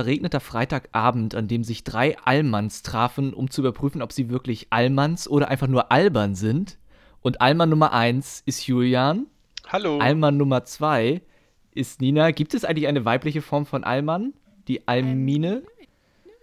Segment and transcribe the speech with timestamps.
[0.00, 5.28] Verregneter Freitagabend, an dem sich drei Allmanns trafen, um zu überprüfen, ob sie wirklich Allmanns
[5.28, 6.78] oder einfach nur albern sind.
[7.20, 9.26] Und Allmann Nummer eins ist Julian.
[9.68, 9.98] Hallo.
[9.98, 11.20] Allmann Nummer zwei
[11.74, 12.30] ist Nina.
[12.30, 14.32] Gibt es eigentlich eine weibliche Form von Allmann?
[14.68, 15.64] Die Almine?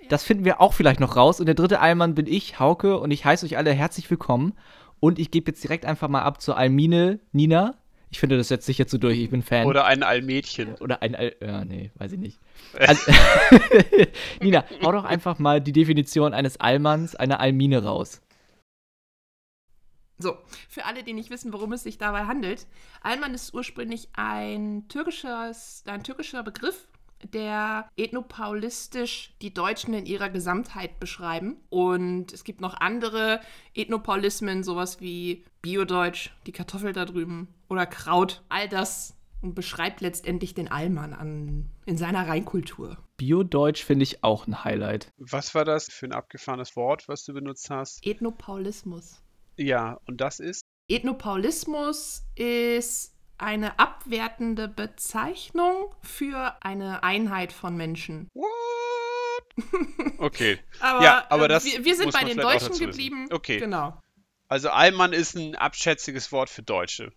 [0.07, 1.39] Das finden wir auch vielleicht noch raus.
[1.39, 4.53] Und der dritte Allmann bin ich, Hauke, und ich heiße euch alle herzlich willkommen.
[4.99, 7.73] Und ich gebe jetzt direkt einfach mal ab zur Almine Nina.
[8.11, 9.17] Ich finde, das setzt sich jetzt so durch.
[9.17, 9.65] Ich bin Fan.
[9.65, 10.75] Oder ein Allmädchen.
[10.75, 11.35] Oder ein All.
[11.41, 12.39] Ja, nee, weiß ich nicht.
[12.79, 13.11] Also,
[14.41, 18.21] Nina, hau doch einfach mal die Definition eines Allmanns, einer Almine raus.
[20.19, 20.35] So,
[20.67, 22.65] für alle, die nicht wissen, worum es sich dabei handelt.
[23.01, 26.87] Alman ist ursprünglich ein, türkisches, ein türkischer Begriff,
[27.23, 31.57] der ethnopaulistisch die Deutschen in ihrer Gesamtheit beschreiben.
[31.69, 33.41] Und es gibt noch andere
[33.75, 38.43] Ethnopaulismen, sowas wie Biodeutsch, die Kartoffel da drüben oder Kraut.
[38.49, 42.97] All das beschreibt letztendlich den Allmann an, in seiner Reinkultur.
[43.17, 45.11] Biodeutsch finde ich auch ein Highlight.
[45.17, 48.05] Was war das für ein abgefahrenes Wort, was du benutzt hast?
[48.05, 49.21] Ethnopaulismus.
[49.55, 50.61] Ja, und das ist?
[50.87, 58.29] Ethnopaulismus ist eine abwertende Bezeichnung für eine Einheit von Menschen.
[58.33, 58.47] What?
[60.19, 60.59] Okay.
[60.79, 63.27] aber, ja, aber das wir, wir sind bei den Deutschen geblieben.
[63.31, 63.57] Okay.
[63.57, 63.99] Genau.
[64.47, 67.11] Also Allmann ist ein abschätziges Wort für Deutsche.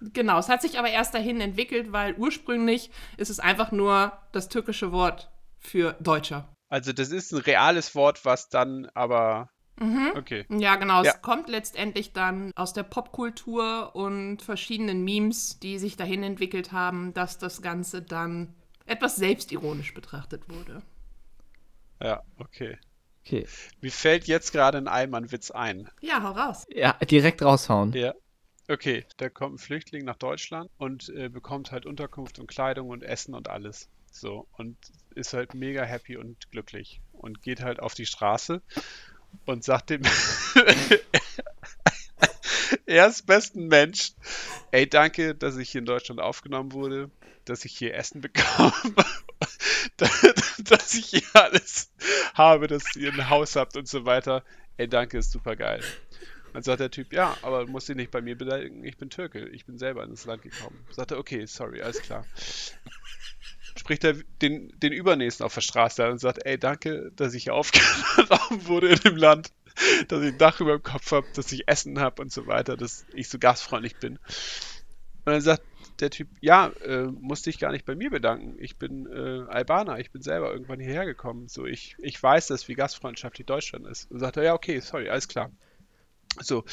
[0.00, 4.48] Genau, es hat sich aber erst dahin entwickelt, weil ursprünglich ist es einfach nur das
[4.48, 6.48] türkische Wort für Deutscher.
[6.68, 9.50] Also das ist ein reales Wort, was dann aber.
[9.78, 10.12] Mhm.
[10.16, 10.44] Okay.
[10.48, 11.02] Ja, genau.
[11.02, 11.12] Ja.
[11.12, 17.14] Es kommt letztendlich dann aus der Popkultur und verschiedenen Memes, die sich dahin entwickelt haben,
[17.14, 18.54] dass das Ganze dann
[18.86, 20.82] etwas selbstironisch betrachtet wurde.
[22.00, 22.78] Ja, okay.
[23.24, 23.46] Okay.
[23.80, 25.88] Mir fällt jetzt gerade ein Allmann-Witz ein.
[26.02, 26.66] Ja, hau raus.
[26.68, 27.92] Ja, direkt raushauen.
[27.94, 28.12] Ja.
[28.66, 33.02] Okay, da kommt ein Flüchtling nach Deutschland und äh, bekommt halt Unterkunft und Kleidung und
[33.02, 33.88] Essen und alles.
[34.10, 34.76] So, und
[35.14, 38.62] ist halt mega happy und glücklich und geht halt auf die Straße
[39.44, 40.02] und sagt dem
[42.86, 44.12] erstbesten Mensch,
[44.70, 47.10] ey, danke, dass ich hier in Deutschland aufgenommen wurde,
[47.44, 48.72] dass ich hier Essen bekomme,
[49.96, 51.90] dass ich hier alles
[52.34, 54.42] habe, dass ihr ein Haus habt und so weiter.
[54.76, 55.82] Ey, danke, ist super geil.
[56.54, 59.10] Dann sagt der Typ, ja, aber du musst dich nicht bei mir beleidigen, ich bin
[59.10, 60.78] Türke, ich bin selber ins Land gekommen.
[60.92, 62.24] Sagt er, okay, sorry, alles klar.
[63.76, 67.50] Spricht er den, den Übernächsten auf der Straße an und sagt, ey, danke, dass ich
[67.50, 69.50] aufgenommen wurde in dem Land,
[70.06, 72.76] dass ich ein Dach über dem Kopf habe, dass ich Essen habe und so weiter,
[72.76, 74.20] dass ich so gastfreundlich bin.
[75.24, 75.64] Und dann sagt
[75.98, 78.54] der Typ, ja, äh, musste ich gar nicht bei mir bedanken.
[78.60, 81.48] Ich bin äh, Albaner, ich bin selber irgendwann hierher gekommen.
[81.48, 84.08] So, ich, ich weiß das, wie gastfreundschaftlich Deutschland ist.
[84.12, 85.50] Und sagt er, ja, okay, sorry, alles klar.
[86.40, 86.64] So,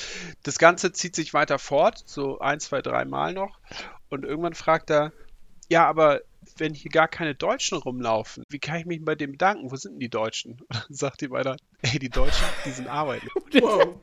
[0.43, 3.59] das Ganze zieht sich weiter fort, so ein, zwei, drei Mal noch.
[4.09, 5.11] Und irgendwann fragt er,
[5.69, 6.21] ja, aber
[6.57, 9.71] wenn hier gar keine Deutschen rumlaufen, wie kann ich mich bei dem bedanken?
[9.71, 10.53] Wo sind denn die Deutschen?
[10.53, 13.27] Und dann sagt ihm einer, ey, die Deutschen, die sind arbeiten.
[13.61, 13.99] Wow.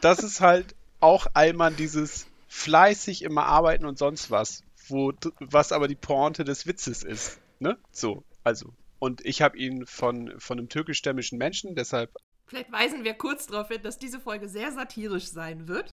[0.00, 5.88] Das ist halt auch Allmann dieses fleißig immer arbeiten und sonst was, wo, was aber
[5.88, 7.38] die Pointe des Witzes ist.
[7.58, 7.78] Ne?
[7.92, 8.72] So, also.
[8.98, 12.14] Und ich habe ihn von, von einem türkischstämmigen Menschen, deshalb,
[12.46, 15.90] Vielleicht weisen wir kurz darauf hin, dass diese Folge sehr satirisch sein wird.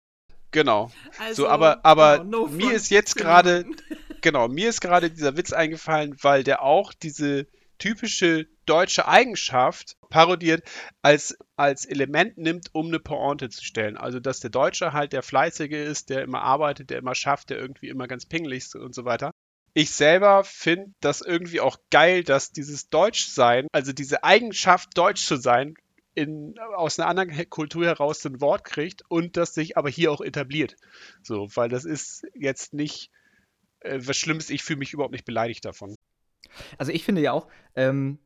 [0.53, 0.91] genau.
[1.19, 3.65] Also, So, aber, aber genau, no mir ist jetzt gerade,
[4.21, 7.47] genau, mir ist gerade dieser Witz eingefallen, weil der auch diese
[7.79, 10.63] typische deutsche Eigenschaft parodiert,
[11.03, 13.97] als, als Element nimmt, um eine Pointe zu stellen.
[13.97, 17.59] Also, dass der Deutsche halt der Fleißige ist, der immer arbeitet, der immer schafft, der
[17.59, 19.33] irgendwie immer ganz pingelig ist und so weiter.
[19.75, 25.37] Ich selber finde das irgendwie auch geil, dass dieses Deutschsein, also diese Eigenschaft, Deutsch zu
[25.37, 25.75] sein,
[26.17, 30.23] in, aus einer anderen Kultur heraus ein Wort kriegt und das sich aber hier auch
[30.23, 30.77] etabliert.
[31.23, 33.11] So, weil das ist jetzt nicht
[33.81, 34.49] äh, was Schlimmes.
[34.49, 35.95] Ich fühle mich überhaupt nicht beleidigt davon.
[36.79, 38.19] Also ich finde ja auch, ähm,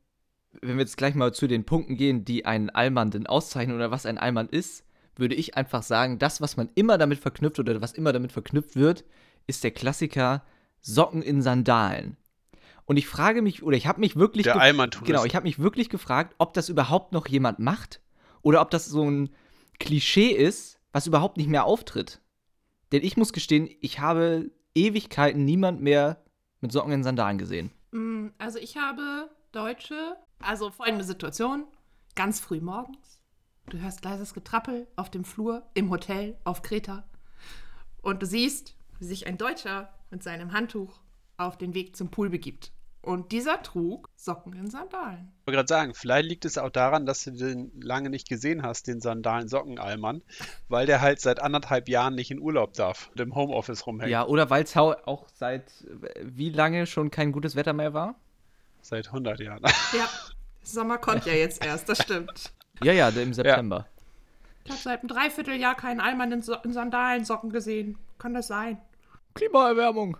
[0.61, 3.91] wenn wir jetzt gleich mal zu den Punkten gehen, die einen Allmann denn auszeichnen oder
[3.91, 4.85] was ein Allmann ist,
[5.17, 8.77] würde ich einfach sagen, das, was man immer damit verknüpft oder was immer damit verknüpft
[8.77, 9.03] wird,
[9.47, 10.45] ist der Klassiker
[10.79, 12.15] Socken in Sandalen.
[12.85, 14.55] Und ich frage mich, oder ich habe mich wirklich Der.
[15.05, 18.01] Genau, ich habe mich wirklich gefragt, ob das überhaupt noch jemand macht
[18.41, 19.29] oder ob das so ein
[19.79, 22.21] Klischee ist, was überhaupt nicht mehr auftritt.
[22.91, 26.23] Denn ich muss gestehen, ich habe Ewigkeiten niemand mehr
[26.59, 27.71] mit Socken in Sandalen gesehen.
[27.91, 31.65] Mm, Also ich habe Deutsche, also folgende Situation,
[32.15, 33.21] ganz früh morgens.
[33.69, 37.07] Du hörst leises Getrappel auf dem Flur, im Hotel, auf Kreta.
[38.01, 40.99] Und du siehst, wie sich ein Deutscher mit seinem Handtuch
[41.45, 42.71] auf den Weg zum Pool begibt.
[43.03, 45.31] Und dieser trug Socken in Sandalen.
[45.41, 48.61] Ich wollte gerade sagen, vielleicht liegt es auch daran, dass du den lange nicht gesehen
[48.61, 50.21] hast, den Sandalen Socken-Allmann,
[50.69, 54.11] weil der halt seit anderthalb Jahren nicht in Urlaub darf und im Homeoffice rumhängt.
[54.11, 55.63] Ja, oder weil es auch seit
[56.21, 58.15] wie lange schon kein gutes Wetter mehr war?
[58.81, 59.63] Seit 100 Jahren.
[59.93, 60.07] Ja,
[60.63, 62.53] Sommer kommt ja jetzt erst, das stimmt.
[62.83, 63.87] Ja, ja, im September.
[64.63, 67.97] Ich habe seit einem Dreivierteljahr keinen Allmann in, so in Sandalensocken gesehen.
[68.19, 68.77] Kann das sein?
[69.33, 70.17] Klimaerwärmung.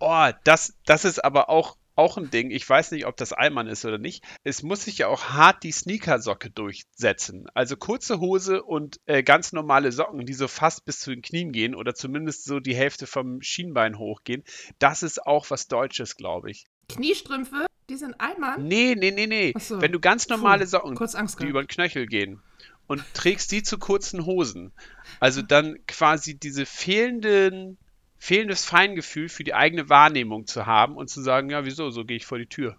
[0.00, 2.50] Oh, das, das ist aber auch, auch ein Ding.
[2.50, 4.24] Ich weiß nicht, ob das Allmann ist oder nicht.
[4.42, 7.46] Es muss sich ja auch hart die Sneakersocke durchsetzen.
[7.54, 11.52] Also kurze Hose und äh, ganz normale Socken, die so fast bis zu den Knien
[11.52, 14.42] gehen oder zumindest so die Hälfte vom Schienbein hochgehen.
[14.78, 16.66] Das ist auch was Deutsches, glaube ich.
[16.88, 18.66] Kniestrümpfe, die sind Allmann?
[18.66, 19.52] Nee, nee, nee, nee.
[19.58, 19.80] So.
[19.80, 20.96] Wenn du ganz normale Socken,
[21.40, 22.40] die über den Knöchel gehen
[22.86, 24.72] und trägst die zu kurzen Hosen,
[25.20, 27.78] also dann quasi diese fehlenden,
[28.20, 32.18] fehlendes Feingefühl für die eigene Wahrnehmung zu haben und zu sagen, ja, wieso, so gehe
[32.18, 32.76] ich vor die Tür.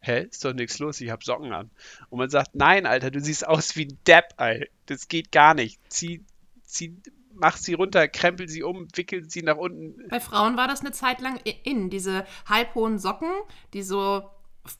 [0.00, 1.70] Hä, ist doch nichts los, ich hab Socken an.
[2.08, 4.64] Und man sagt, nein, Alter, du siehst aus wie ein Depp, Alter.
[4.86, 5.78] Das geht gar nicht.
[5.92, 6.24] Zieh,
[6.64, 6.96] zieh,
[7.34, 10.08] mach sie runter, krempel sie um, wickel sie nach unten.
[10.08, 11.90] Bei Frauen war das eine Zeit lang in.
[11.90, 13.30] Diese halbhohen Socken,
[13.74, 14.22] die so,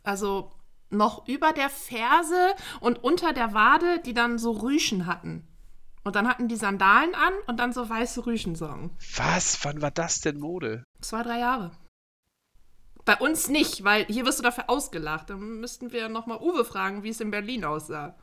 [0.02, 0.52] also
[0.88, 5.46] noch über der Ferse und unter der Wade, die dann so Rüschen hatten.
[6.06, 8.91] Und dann hatten die Sandalen an und dann so weiße Rüschensocken.
[9.17, 9.58] Was?
[9.64, 10.85] Wann war das denn Mode?
[11.00, 11.73] Zwei, drei Jahre.
[13.05, 15.31] Bei uns nicht, weil hier wirst du dafür ausgelacht.
[15.31, 18.14] Dann müssten wir nochmal Uwe fragen, wie es in Berlin aussah.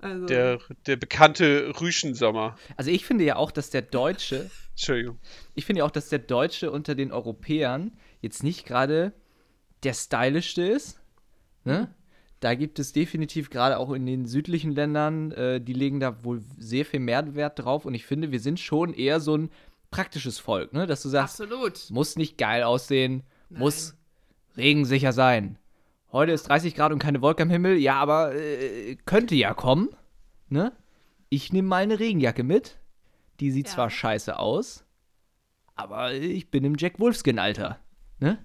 [0.00, 2.56] Also, Der, der bekannte Rüschensommer.
[2.76, 5.18] Also ich finde ja auch, dass der Deutsche, Entschuldigung.
[5.56, 9.12] ich finde ja auch, dass der Deutsche unter den Europäern jetzt nicht gerade
[9.82, 11.00] der stylischste ist.
[11.64, 11.92] Ne?
[12.44, 16.42] Da gibt es definitiv gerade auch in den südlichen Ländern, äh, die legen da wohl
[16.58, 17.86] sehr viel Mehrwert drauf.
[17.86, 19.50] Und ich finde, wir sind schon eher so ein
[19.90, 20.86] praktisches Volk, ne?
[20.86, 21.86] Dass du sagst, absolut.
[21.90, 23.94] muss nicht geil aussehen, muss
[24.58, 25.56] regensicher sein.
[26.12, 29.88] Heute ist 30 Grad und keine Wolke am Himmel, ja, aber äh, könnte ja kommen,
[30.50, 30.72] ne?
[31.30, 32.76] Ich nehme mal eine Regenjacke mit.
[33.40, 33.72] Die sieht Ja.
[33.74, 34.84] zwar scheiße aus,
[35.76, 37.78] aber ich bin im Jack Wolfskin-Alter,
[38.20, 38.38] ne?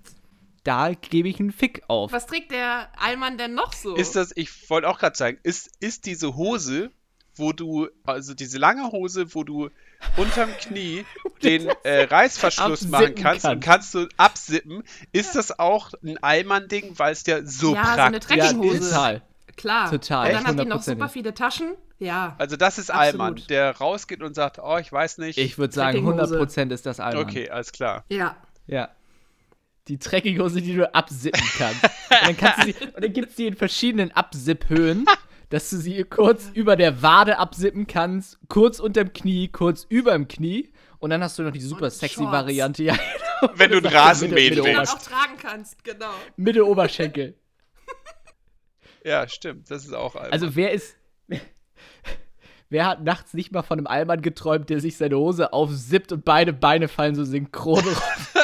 [0.64, 2.12] Da gebe ich einen Fick auf.
[2.12, 3.96] Was trägt der Allmann denn noch so?
[3.96, 6.92] Ist das, ich wollte auch gerade sagen, ist, ist diese Hose,
[7.36, 9.70] wo du, also diese lange Hose, wo du
[10.18, 11.06] unterm Knie
[11.44, 13.94] den äh, Reißverschluss machen kannst und kannst.
[13.94, 18.38] du absippen, ist das auch ein Allmann-Ding, weil es ja so Ja, so eine praktisch
[18.38, 18.90] ja, Trekkinghose.
[18.90, 19.22] total.
[19.56, 19.90] Klar.
[19.90, 20.84] Total, Und dann hat die noch 100%.
[20.84, 21.74] super viele Taschen.
[21.98, 22.36] Ja.
[22.38, 23.22] Also das ist Absolut.
[23.22, 25.38] Allmann, der rausgeht und sagt, oh, ich weiß nicht.
[25.38, 26.40] Ich würde sagen, Trekkinghose.
[26.42, 27.24] 100% ist das Allmann.
[27.26, 28.06] okay, alles klar.
[28.08, 28.38] Ja.
[28.68, 28.90] Ja.
[29.90, 31.84] Die Trekkinghose, die du absippen kannst.
[31.84, 31.92] und
[32.28, 35.06] dann, kannst du sie, und dann gibt es die in verschiedenen Absipphöhen,
[35.50, 40.72] dass du sie kurz über der Wade absippen kannst, kurz unterm Knie, kurz überm Knie.
[41.00, 42.32] Und dann hast du noch die super Und sexy Shorts.
[42.32, 43.54] Variante, ja, genau.
[43.56, 44.94] Wenn du einen Das Rasen Mitte- mähen Mitte, Die du willst.
[44.94, 46.12] auch tragen kannst, genau.
[46.38, 47.36] Mitte Oberschenkel.
[49.04, 50.32] Ja, stimmt, das ist auch Allmann.
[50.34, 50.96] Also wer ist.
[52.72, 56.24] Wer hat nachts nicht mal von einem Allmann geträumt, der sich seine Hose aufsippt und
[56.24, 58.39] beide Beine fallen so synchron runter?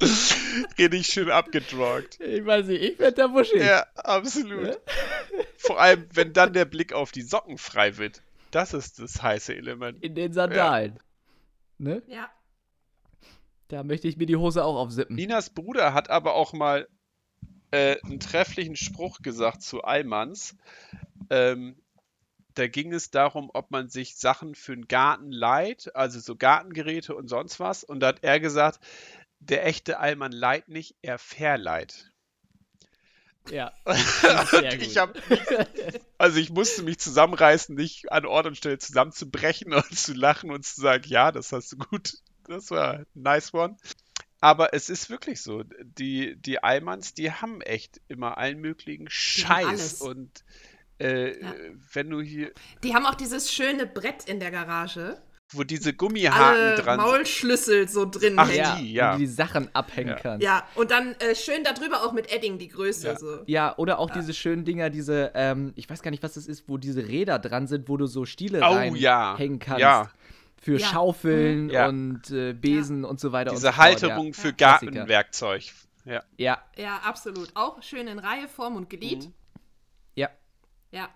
[0.78, 2.20] richtig schön abgedruckt.
[2.20, 3.62] Ich weiß nicht, ich werd da wuschig.
[3.62, 4.78] Ja, absolut.
[5.56, 8.22] Vor allem, wenn dann der Blick auf die Socken frei wird.
[8.50, 10.02] Das ist das heiße Element.
[10.02, 10.98] In den Sandalen.
[11.78, 12.02] Ne?
[12.06, 12.30] Ja.
[13.68, 15.16] Da möchte ich mir die Hose auch aufsippen.
[15.16, 16.88] Ninas Bruder hat aber auch mal
[17.72, 20.56] äh, einen trefflichen Spruch gesagt zu Allmanns.
[21.30, 21.76] Ähm,
[22.54, 27.14] da ging es darum, ob man sich Sachen für den Garten leiht, also so Gartengeräte
[27.14, 27.84] und sonst was.
[27.84, 28.80] Und da hat er gesagt,
[29.38, 32.10] der echte Allmann leiht nicht, er verleiht.
[33.50, 33.72] Ja.
[34.80, 35.16] Ich hab,
[36.18, 40.64] also ich musste mich zusammenreißen, nicht an Ort und Stelle zusammenzubrechen und zu lachen und
[40.64, 42.14] zu sagen, ja, das hast du gut,
[42.48, 43.76] das war ein nice one.
[44.40, 50.00] Aber es ist wirklich so, die, die Allmanns, die haben echt immer allen möglichen Scheiß.
[50.02, 50.44] Und
[50.98, 51.54] äh, Ja.
[51.92, 52.52] wenn du hier,
[52.82, 55.22] Die haben auch dieses schöne Brett in der Garage.
[55.52, 57.08] Wo diese Gummihaken Alle dran sind.
[57.08, 58.58] Maulschlüssel so drin Ach, hängen.
[58.58, 59.14] ja, die, ja.
[59.14, 60.16] Wo die Sachen abhängen Ja.
[60.16, 60.44] kannst.
[60.44, 63.06] Ja, und dann äh, schön darüber auch mit Edding die Größe.
[63.06, 63.18] Ja.
[63.18, 63.38] So.
[63.46, 66.68] Ja, oder auch diese schönen Dinger, diese, ähm, ich weiß gar nicht, was das ist,
[66.68, 69.36] wo diese Räder dran sind, wo du so Stiele Oh, reinhängen ja.
[69.60, 69.80] kannst.
[69.80, 70.10] Ja.
[70.60, 70.86] Für Ja.
[70.88, 71.88] Schaufeln Ja.
[71.88, 73.84] und äh, Besen und so weiter und Diese so fort.
[73.86, 74.32] Halterung ja.
[74.32, 74.52] für.
[74.52, 75.62] Gartenwerkzeug.
[76.06, 76.22] Ja.
[76.36, 77.50] Ja, Ja, absolut.
[77.54, 79.24] Auch schön in Reiheform und Glied.
[79.26, 79.32] Mhm.
[80.16, 80.28] ja.
[80.90, 81.08] Ja.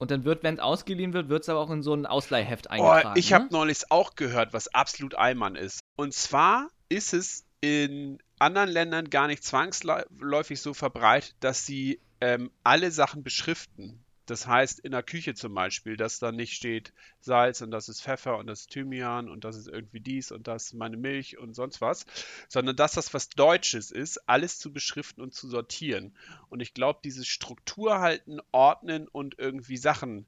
[0.00, 2.68] Und dann wird, wenn es ausgeliehen wird, wird es aber auch in so ein Ausleihheft
[2.68, 3.18] Oh, eingetragen.
[3.18, 3.50] ich habe ne?
[3.52, 5.80] neulich auch gehört, was absolut Allmann ist.
[5.94, 12.50] Und zwar ist es in anderen Ländern gar nicht zwangsläufig so verbreitet, dass sie ähm,
[12.64, 14.02] alle Sachen beschriften.
[14.30, 18.02] Das heißt, in der Küche zum Beispiel, dass da nicht steht Salz und das ist
[18.02, 21.54] Pfeffer und das ist Thymian und das ist irgendwie dies und das meine Milch und
[21.54, 22.06] sonst was,
[22.48, 26.14] sondern dass das was Deutsches ist, alles zu beschriften und zu sortieren.
[26.48, 30.26] Und ich glaube, dieses Struktur halten, ordnen und irgendwie Sachen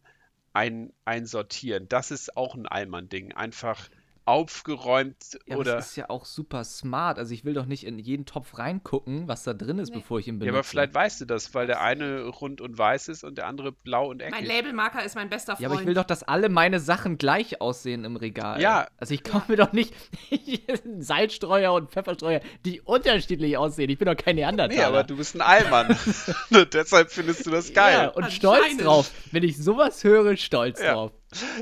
[0.52, 3.32] ein, einsortieren, das ist auch ein Allmann-Ding.
[3.34, 3.88] Einfach
[4.24, 5.76] aufgeräumt Ja, oder.
[5.76, 7.18] das ist ja auch super smart.
[7.18, 9.96] Also ich will doch nicht in jeden Topf reingucken, was da drin ist, Nee.
[9.98, 10.54] bevor ich ihn Ja, benutze.
[10.58, 13.72] aber vielleicht weißt du das, weil der eine rund und weiß ist und der andere
[13.72, 14.48] blau und Mein eckig.
[14.48, 15.60] Labelmarker ist mein bester Freund.
[15.62, 18.60] Ja, aber ich will doch, dass alle meine Sachen gleich aussehen im Regal.
[18.60, 18.86] Ja.
[18.96, 19.92] Also ich kaufe mir doch nicht
[20.98, 23.90] Salzstreuer und Pfefferstreuer, die unterschiedlich aussehen.
[23.90, 24.78] Ich bin doch kein Neandertaler.
[24.78, 25.96] Nee, aber du bist ein Allmann.
[26.72, 27.92] Deshalb findest du das geil.
[27.94, 29.10] Ja, und stolz drauf.
[29.30, 30.94] Wenn ich sowas höre, stolz Ja.
[30.94, 31.12] drauf.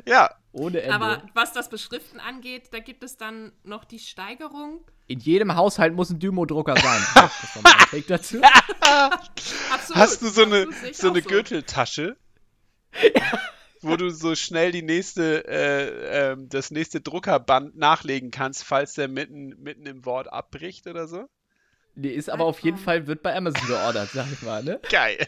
[0.06, 0.30] Ja.
[0.52, 0.94] Ohne Ende.
[0.94, 4.84] Aber was das Beschriften angeht, da gibt es dann noch die Steigerung.
[5.06, 7.02] In jedem Haushalt muss ein Dymo-Drucker sein.
[7.14, 8.40] das war mein Take dazu.
[9.70, 9.96] Absolut.
[9.96, 12.16] Hast du so eine, so eine Gürteltasche,
[13.80, 19.08] wo du so schnell die nächste, äh, ähm, das nächste Druckerband nachlegen kannst, falls der
[19.08, 21.28] mitten, mitten im Wort abbricht oder so?
[22.00, 24.80] Nee, ist aber auf jeden Fall, wird bei Amazon geordert, sag ich mal, ne?
[24.90, 25.18] Geil.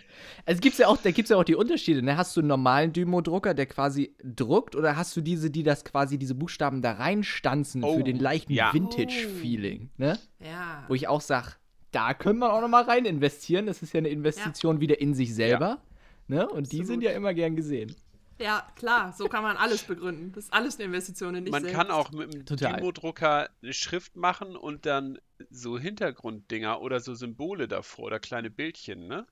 [0.46, 2.16] Also gibt's ja auch, da gibt's ja auch die Unterschiede, ne?
[2.16, 6.16] Hast du einen normalen Dymo-Drucker, der quasi druckt, oder hast du diese, die das quasi,
[6.16, 8.72] diese Buchstaben da reinstanzen Oh, für den leichten ja.
[8.72, 10.18] Vintage-Feeling, ne?
[10.40, 10.84] Ja.
[10.88, 11.58] Wo ich auch sag,
[11.90, 13.66] da können wir auch noch mal rein investieren.
[13.66, 15.82] Das ist ja eine Investition wieder in sich selber.
[16.26, 16.48] Ne?
[16.48, 16.86] Und die Absolut.
[16.86, 17.94] sind ja immer gern gesehen.
[18.42, 20.32] Ja, klar, so kann man alles begründen.
[20.32, 21.76] Das ist alles eine Investition in dich Man selbst.
[21.76, 22.76] kann auch mit dem Total.
[22.76, 25.18] Dymo-Drucker eine Schrift machen und dann
[25.50, 29.26] so Hintergrunddinger oder so Symbole davor oder kleine Bildchen, ne?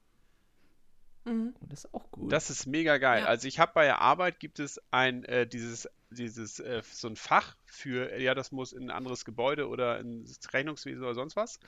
[1.24, 1.54] Mhm.
[1.60, 2.32] Und das ist auch gut.
[2.32, 3.22] Das ist mega geil.
[3.22, 3.28] Ja.
[3.28, 7.16] Also ich habe bei der Arbeit gibt es ein äh, dieses dieses äh, so ein
[7.16, 11.60] Fach für ja das muss in ein anderes Gebäude oder ins Rechnungswesen oder sonst was.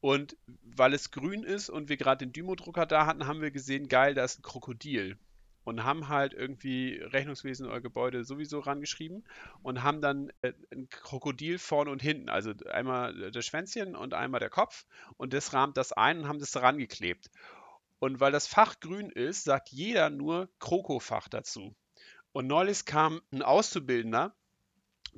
[0.00, 3.86] Und weil es grün ist und wir gerade den Dymo-Drucker da hatten, haben wir gesehen,
[3.88, 5.18] geil, da ist ein Krokodil.
[5.70, 9.24] Und haben halt irgendwie Rechnungswesen oder Gebäude sowieso rangeschrieben
[9.62, 12.28] und haben dann äh, ein Krokodil vorne und hinten.
[12.28, 14.84] Also einmal das Schwänzchen und einmal der Kopf.
[15.16, 17.30] Und das rahmt das ein und haben das daran geklebt.
[18.00, 21.76] Und weil das Fach grün ist, sagt jeder nur Krokofach dazu.
[22.32, 24.34] Und neulich kam ein Auszubildender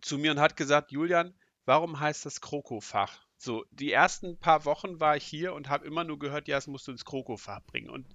[0.02, 1.32] zu mir und hat gesagt, Julian,
[1.64, 3.22] warum heißt das Krokofach?
[3.38, 6.66] So, die ersten paar Wochen war ich hier und habe immer nur gehört, ja, es
[6.66, 7.88] musst du ins Krokofach bringen.
[7.88, 8.06] Und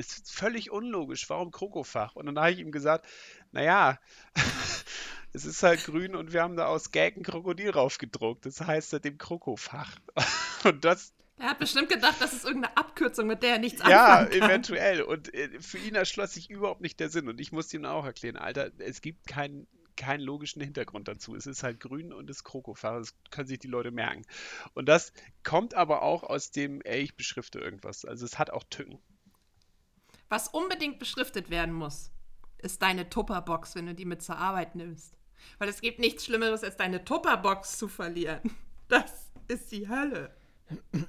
[0.00, 2.16] ist völlig unlogisch, warum Krokofach?
[2.16, 3.06] Und dann habe ich ihm gesagt,
[3.52, 3.98] naja,
[5.32, 8.46] es ist halt grün und wir haben da aus Gag ein Krokodil raufgedruckt.
[8.46, 9.96] Das heißt seitdem Krokofach.
[10.64, 14.18] Und das, Er hat bestimmt gedacht, das ist irgendeine Abkürzung, mit der er nichts Ja,
[14.18, 14.50] anfangen kann.
[14.50, 15.02] eventuell.
[15.02, 17.28] Und äh, für ihn erschloss sich überhaupt nicht der Sinn.
[17.28, 19.66] Und ich musste ihm auch erklären, Alter, es gibt keinen
[19.96, 21.34] keinen logischen Hintergrund dazu.
[21.36, 22.98] Es ist halt grün und ist Krokofach.
[22.98, 24.22] Das können sich die Leute merken.
[24.72, 28.06] Und das kommt aber auch aus dem, ey, ich beschrifte irgendwas.
[28.06, 28.98] Also es hat auch Tücken.
[30.30, 32.12] Was unbedingt beschriftet werden muss,
[32.58, 35.16] ist deine Tupperbox, wenn du die mit zur Arbeit nimmst.
[35.58, 38.40] Weil es gibt nichts Schlimmeres, als deine Tupperbox zu verlieren.
[38.88, 40.34] Das ist die Hölle.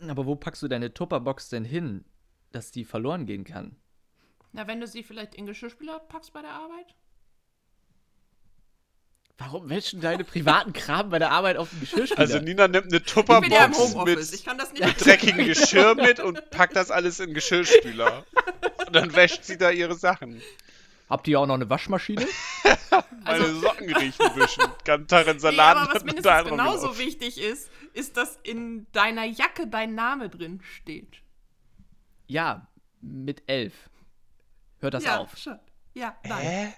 [0.07, 2.05] Aber wo packst du deine Tupperbox denn hin,
[2.51, 3.75] dass die verloren gehen kann?
[4.51, 6.93] Na, wenn du sie vielleicht in Geschirrspüler packst bei der Arbeit?
[9.39, 12.19] Warum wäschst du deine privaten Kram bei der Arbeit auf den Geschirrspüler?
[12.19, 14.31] Also Nina nimmt eine ja Tupperbox.
[14.31, 15.03] Ich mit kann das nicht.
[15.03, 18.27] dreckigem Geschirr mit und packt das alles in den Geschirrspüler.
[18.91, 20.41] Und dann wäscht sie da ihre Sachen.
[21.10, 22.27] Habt ihr auch noch eine Waschmaschine?
[23.24, 24.63] Meine Socken riechen wischen.
[24.83, 27.00] Kann Tag in Nee, Salat aber was mit mindestens genauso drauf.
[27.00, 31.21] wichtig ist, ist, dass in deiner Jacke dein Name drin steht.
[32.27, 32.67] Ja,
[33.00, 33.74] mit elf.
[34.79, 35.38] Hört das ja, auf.
[35.38, 35.57] schon.
[35.93, 36.45] Ja, nein.
[36.45, 36.74] Hä?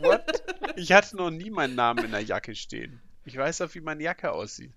[0.00, 0.42] What?
[0.74, 3.00] Ich hatte noch nie meinen Namen in der Jacke stehen.
[3.24, 4.72] Ich weiß doch, wie meine Jacke aussieht.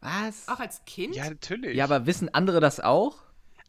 [0.00, 0.46] Was?
[0.46, 1.16] Auch als Kind?
[1.16, 1.74] Ja, natürlich.
[1.74, 3.25] Ja, aber wissen andere das auch?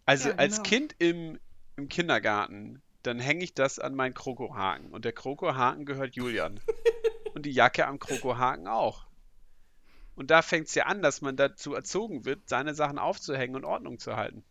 [0.07, 0.63] Also Ja, als genau.
[0.69, 1.39] Kind im,
[1.75, 4.91] im Kindergarten, dann hänge ich das an meinen Krokohaken.
[4.91, 6.59] Und der Krokohaken gehört Julian.
[7.35, 9.05] Und die Jacke am Krokohaken auch.
[10.15, 13.65] Und da fängt es ja an, dass man dazu erzogen wird, seine Sachen aufzuhängen und
[13.65, 14.43] Ordnung zu halten.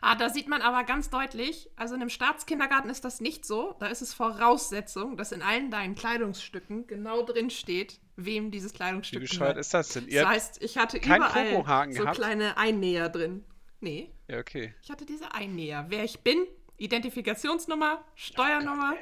[0.00, 3.74] Ah, da sieht man aber ganz deutlich, also in einem Staatskindergarten ist das nicht so.
[3.80, 8.74] Da ist es Voraussetzung, dass in allen deinen Kleidungsstücken genau drin steht, wem dieses
[9.10, 9.58] Wie Kleidungsstück bescheuert gehört.
[9.58, 10.08] ist das denn?
[10.12, 12.16] Das Ihr, heißt, ich hatte überall so gehabt?
[12.16, 13.44] kleine Einnäher drin.
[13.80, 14.74] Nee, ja, okay.
[14.82, 15.86] ich hatte diese Einnäher.
[15.88, 16.46] Wer ich bin,
[16.78, 18.94] Identifikationsnummer, Steuernummer,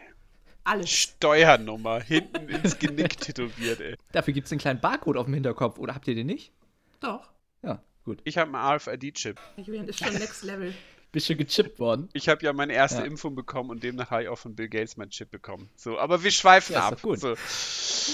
[0.64, 0.90] alles.
[0.90, 3.96] Steuernummer hinten ins Genick tätowiert, ey.
[4.12, 5.78] Dafür gibt es einen kleinen Barcode auf dem Hinterkopf.
[5.78, 6.52] Oder habt ihr den nicht?
[7.00, 7.30] Doch.
[7.62, 8.20] Ja, gut.
[8.24, 9.40] Ich habe einen RFID-Chip.
[9.56, 10.74] Julian ist schon Next Level.
[11.12, 12.08] Bist schon gechippt worden.
[12.12, 13.04] Ich habe ja meine erste Ja.
[13.04, 15.68] Impfung bekommen und demnach habe ich auch von Bill Gates meinen Chip bekommen.
[15.74, 17.02] So, aber wir schweifen Ja, ab.
[17.02, 17.18] gut.
[17.18, 17.34] So.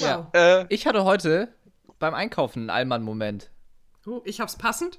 [0.01, 0.31] Ja.
[0.33, 1.53] Äh, Ich hatte heute
[1.99, 3.51] beim Einkaufen einen Allmann-Moment.
[4.07, 4.99] Oh, ich hab's passend.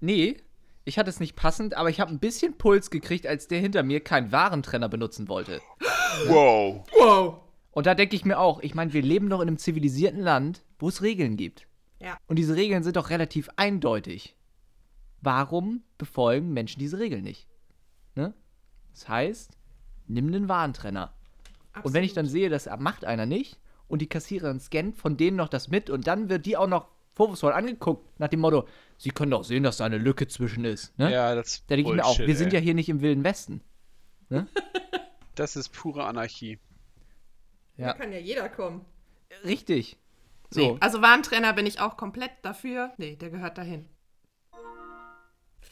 [0.00, 0.36] Nee,
[0.84, 3.82] ich hatte es nicht passend, aber ich habe ein bisschen Puls gekriegt, als der hinter
[3.82, 5.60] mir keinen Warentrenner benutzen wollte.
[6.26, 6.84] wow.
[6.98, 7.40] Wow.
[7.72, 10.64] Und da denke ich mir auch, ich meine, wir leben doch in einem zivilisierten Land,
[10.78, 11.66] wo es Regeln gibt.
[12.00, 12.16] Ja.
[12.26, 14.34] Und diese Regeln sind doch relativ eindeutig.
[15.20, 17.46] Warum befolgen Menschen diese Regeln nicht?
[18.14, 18.34] Ne?
[18.92, 19.58] Das heißt,
[20.06, 21.14] nimm den Warentrenner.
[21.82, 25.36] Und wenn ich dann sehe, das macht einer nicht und die Kassiererin scannt von denen
[25.36, 29.10] noch das mit und dann wird die auch noch vorwurfsvoll angeguckt, nach dem Motto, sie
[29.10, 30.96] können doch sehen, dass da eine Lücke zwischen ist.
[30.98, 31.12] Ne?
[31.12, 32.54] Ja, das da denke ich mir auch, wir sind ey.
[32.54, 33.62] ja hier nicht im Wilden Westen.
[35.36, 36.58] Das ist pure Anarchie.
[37.76, 37.94] Ja.
[37.94, 38.84] kann ja jeder kommen.
[39.42, 39.96] Richtig.
[40.50, 42.92] So, Nee, also Warntrenner bin ich auch komplett dafür.
[42.98, 43.88] Nee, der gehört dahin.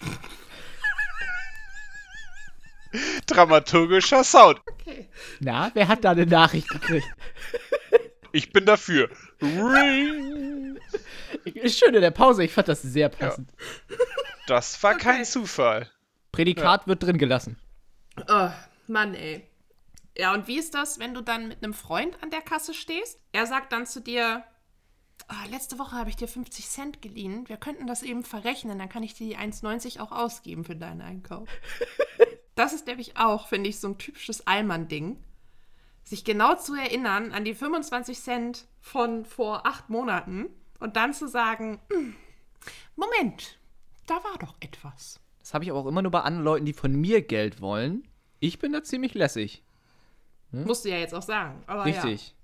[3.27, 4.63] Dramaturgischer Sound.
[4.73, 5.09] Okay.
[5.41, 7.07] na, wer hat da eine Nachricht gekriegt?
[8.33, 9.11] Ich bin dafür.
[9.43, 10.48] Ring.
[11.57, 13.53] Ist schön in der Pause, ich fand das sehr passend.
[14.47, 15.91] Das war kein Zufall.
[16.33, 17.59] Prädikat wird drin gelassen.
[18.29, 18.51] Oh,
[18.87, 19.47] Mann, ey.
[20.17, 23.21] Ja, und wie ist das, wenn du dann mit einem Freund an der Kasse stehst?
[23.33, 24.43] Er sagt dann zu dir,
[25.29, 27.49] "Ah, letzte Woche habe ich dir 50 Cent geliehen.
[27.49, 31.03] Wir könnten das eben verrechnen, dann kann ich dir die 1,90 auch ausgeben für deinen
[31.03, 31.49] Einkauf.
[32.57, 35.23] das ist nämlich auch, finde ich, so ein typisches Allmann-Ding.
[36.03, 41.29] Sich genau zu erinnern an die 25 Cent von vor acht Monaten und dann zu
[41.29, 42.15] sagen, "Hm,
[42.97, 43.59] Moment,
[44.07, 45.21] da war doch etwas.
[45.41, 48.07] Das habe ich aber auch immer nur bei anderen Leuten, die von mir Geld wollen.
[48.41, 49.63] Ich bin da ziemlich lässig.
[50.51, 51.63] Musst du ja jetzt auch sagen.
[51.67, 52.03] Aber Ja.
[52.03, 52.35] Richtig.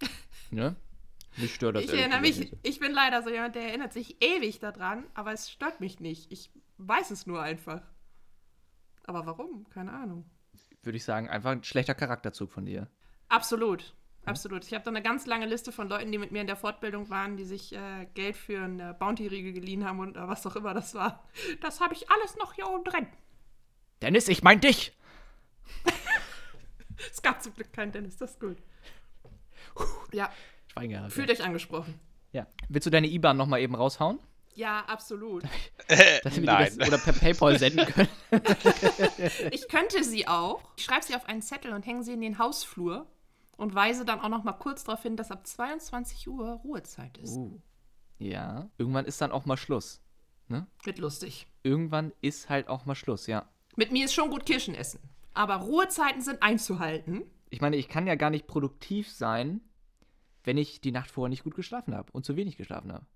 [0.50, 0.76] ne?
[1.36, 2.56] Mich stört das Ich erinnere mich, nicht.
[2.62, 6.30] ich bin leider so jemand, der erinnert sich ewig daran, aber es stört mich nicht.
[6.32, 7.82] Ich weiß es nur einfach.
[9.06, 9.68] Aber warum?
[9.70, 10.24] Keine Ahnung.
[10.82, 12.88] Würde ich sagen, einfach ein schlechter Charakterzug von dir.
[13.28, 13.94] Absolut.
[14.24, 14.64] Absolut.
[14.64, 17.08] Ich habe da eine ganz lange Liste von Leuten, die mit mir in der Fortbildung
[17.10, 20.74] waren, die sich äh, Geld für eine Bounty-Riegel geliehen haben und äh, was auch immer
[20.74, 21.24] das war.
[21.62, 23.06] Das habe ich alles noch hier oben drin.
[24.02, 24.96] Dennis, ich mein dich!
[27.10, 28.58] Es gab zum Glück keinen Dennis, das ist gut.
[30.12, 30.30] Ja,
[30.70, 31.12] Schwein gehabt.
[31.12, 31.98] fühlt euch angesprochen.
[32.32, 32.46] Ja.
[32.68, 34.18] Willst du deine IBAN nochmal eben raushauen?
[34.54, 35.44] Ja, absolut.
[35.88, 36.72] Dass wir Nein.
[36.76, 38.08] das oder per PayPal senden können?
[39.50, 40.60] Ich könnte sie auch.
[40.76, 43.06] Ich schreibe sie auf einen Zettel und hänge sie in den Hausflur
[43.60, 47.36] und weise dann auch noch mal kurz darauf hin, dass ab 22 Uhr Ruhezeit ist.
[47.36, 47.60] Uh.
[48.18, 48.70] Ja.
[48.78, 50.02] Irgendwann ist dann auch mal Schluss.
[50.82, 51.46] Wird lustig.
[51.62, 53.48] Irgendwann ist halt auch mal Schluss, ja.
[53.76, 55.00] Mit mir ist schon gut Kirschen essen.
[55.32, 57.22] Aber Ruhezeiten sind einzuhalten.
[57.50, 59.60] Ich meine, ich kann ja gar nicht produktiv sein,
[60.42, 63.06] wenn ich die Nacht vorher nicht gut geschlafen habe und zu wenig geschlafen habe.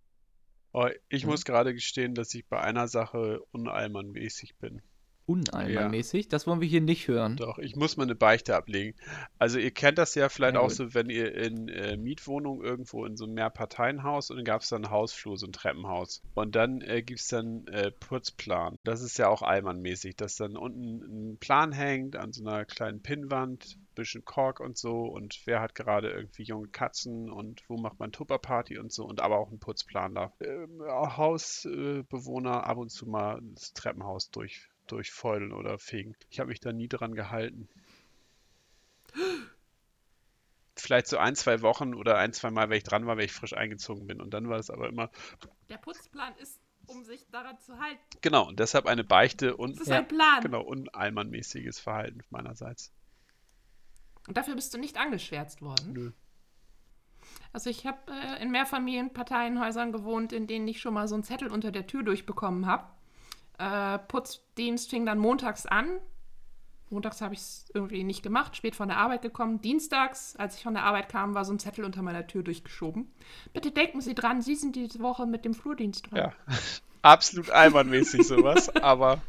[0.73, 4.83] Oh, ich muss gerade gestehen, dass ich bei einer Sache unallmannmäßig bin.
[5.27, 6.29] Unallmannmäßig.
[6.29, 7.37] Das wollen wir hier nicht hören.
[7.37, 8.95] Doch, ich muss mal eine Beichte ablegen.
[9.39, 10.77] Also ihr kennt das ja vielleicht Ja, auch gut.
[10.77, 14.69] so, wenn ihr in äh, Mietwohnungen irgendwo in so einem Mehrparteienhaus und dann gab es
[14.69, 16.21] dann einen Hausflur, so ein Treppenhaus.
[16.35, 18.77] Und dann äh, gibt es dann äh, Putzplan.
[18.85, 23.01] Das ist ja auch allmannmäßig, dass dann unten ein Plan hängt an so einer kleinen
[23.03, 28.01] Pinnwand, bisschen Kork und so und wer hat gerade irgendwie junge Katzen und wo macht
[28.01, 30.33] man Tupperparty und so und aber auch ein Putzplan da.
[30.41, 36.17] Ähm, Hausbewohner ab und zu mal das Treppenhaus durch, durchfeudeln oder fegen.
[36.31, 37.69] Ich habe mich da nie dran gehalten.
[40.77, 43.33] Vielleicht so ein, zwei Wochen oder ein, zwei Mal, wenn ich dran war, wenn ich
[43.33, 44.21] frisch eingezogen bin.
[44.21, 45.11] Und dann war es aber immer,
[45.69, 48.01] Der Putzplan ist, um sich daran zu halten.
[48.21, 49.99] genau, und deshalb eine Beichte und Das ist Ja.
[49.99, 50.43] ein Plan.
[50.43, 52.93] genau, unallmannmäßiges Verhalten meinerseits.
[54.27, 55.93] Und dafür bist du nicht angeschwärzt worden.
[55.93, 56.13] Nö.
[57.53, 61.51] Also ich habe äh, in Mehrfamilienparteienhäusern gewohnt, in denen ich schon mal so einen Zettel
[61.51, 62.91] unter der Tür durchbekommen habe.
[63.59, 66.01] Äh, Putzdienst fing dann montags an.
[66.91, 69.61] Montags habe ich es irgendwie nicht gemacht, spät von der Arbeit gekommen.
[69.61, 73.11] Dienstags, als ich von der Arbeit kam, war so ein Zettel unter meiner Tür durchgeschoben.
[73.53, 76.19] Bitte denken Sie dran, Sie sind diese Woche mit dem Flurdienst dran.
[76.19, 76.33] Ja,
[77.03, 79.21] absolut allmannmäßig sowas, aber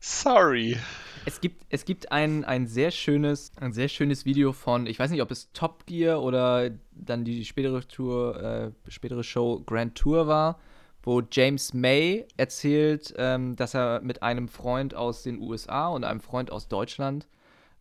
[0.00, 0.78] sorry.
[1.24, 5.12] Es gibt, es gibt ein, ein, sehr schönes, ein sehr schönes Video von, ich weiß
[5.12, 10.26] nicht, ob es Top Gear oder dann die spätere Tour, äh, spätere Show Grand Tour
[10.26, 10.58] war,
[11.02, 16.20] wo James May erzählt, ähm, dass er mit einem Freund aus den USA und einem
[16.20, 17.26] Freund aus Deutschland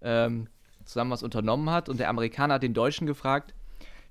[0.02, 0.48] ähm,
[0.86, 3.54] zusammen was unternommen hat und der Amerikaner hat den Deutschen gefragt,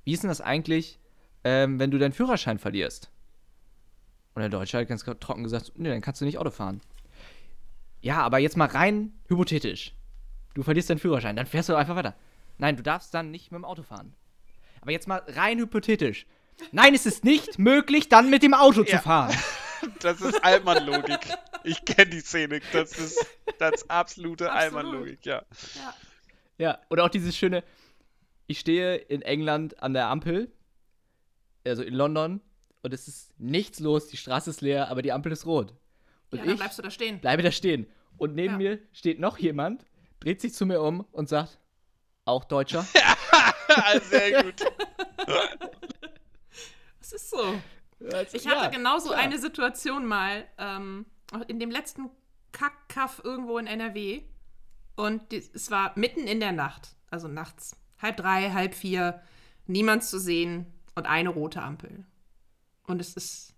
[0.04, 0.98] wie ist denn das eigentlich,
[1.44, 3.10] ähm, wenn du deinen Führerschein verlierst?
[4.34, 6.80] Und der Deutsche hat ganz trocken gesagt, nee, dann kannst du nicht Auto fahren.
[8.00, 9.94] Ja, aber jetzt mal rein hypothetisch.
[10.54, 12.14] Du verlierst deinen Führerschein, dann fährst du einfach weiter.
[12.58, 14.14] Nein, du darfst dann nicht mit dem Auto fahren.
[14.80, 16.26] Aber jetzt mal rein hypothetisch.
[16.72, 19.00] Nein, es ist nicht möglich, dann mit dem Auto zu Ja.
[19.00, 19.36] fahren.
[20.00, 21.20] Das ist Allmann-Logik.
[21.64, 22.60] Ich kenne die Szene.
[22.74, 23.18] Das ist,
[23.58, 24.76] das ist absolute Absolut.
[24.84, 25.42] Allmann-Logik, ja.
[25.74, 25.94] Ja.
[26.58, 27.64] Ja, oder auch dieses schöne,
[28.46, 30.52] ich stehe in England an der Ampel,
[31.66, 32.42] also in London,
[32.82, 35.72] und es ist nichts los, die Straße ist leer, aber die Ampel ist rot.
[36.30, 37.18] Und ja, dann ich bleibst du da stehen.
[37.18, 37.86] bleibe da stehen.
[38.18, 38.58] Und neben Ja.
[38.58, 39.86] mir steht noch jemand,
[40.20, 41.58] dreht sich zu mir um und sagt,
[42.26, 42.86] auch Deutscher?
[44.10, 44.56] Sehr gut.
[47.12, 47.60] Es ist so.
[48.32, 49.20] Ich Ja, hatte genauso klar.
[49.20, 51.06] eine Situation mal ähm,
[51.48, 52.08] in dem letzten
[52.52, 54.22] Kackkaff irgendwo in NRW.
[54.96, 59.20] Und die, es war mitten in der Nacht, also nachts halb drei, halb vier,
[59.66, 62.04] niemand zu sehen und eine rote Ampel.
[62.86, 63.54] Und es ist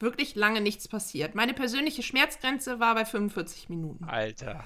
[0.00, 1.34] wirklich lange nichts passiert.
[1.34, 4.04] Meine persönliche Schmerzgrenze war bei 45 Minuten.
[4.04, 4.64] Alter.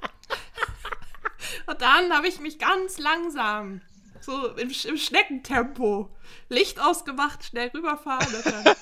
[1.66, 3.80] Und dann habe ich mich ganz langsam,
[4.26, 6.14] so im, im Schneckentempo,
[6.48, 8.26] Licht ausgemacht, schnell rüberfahren.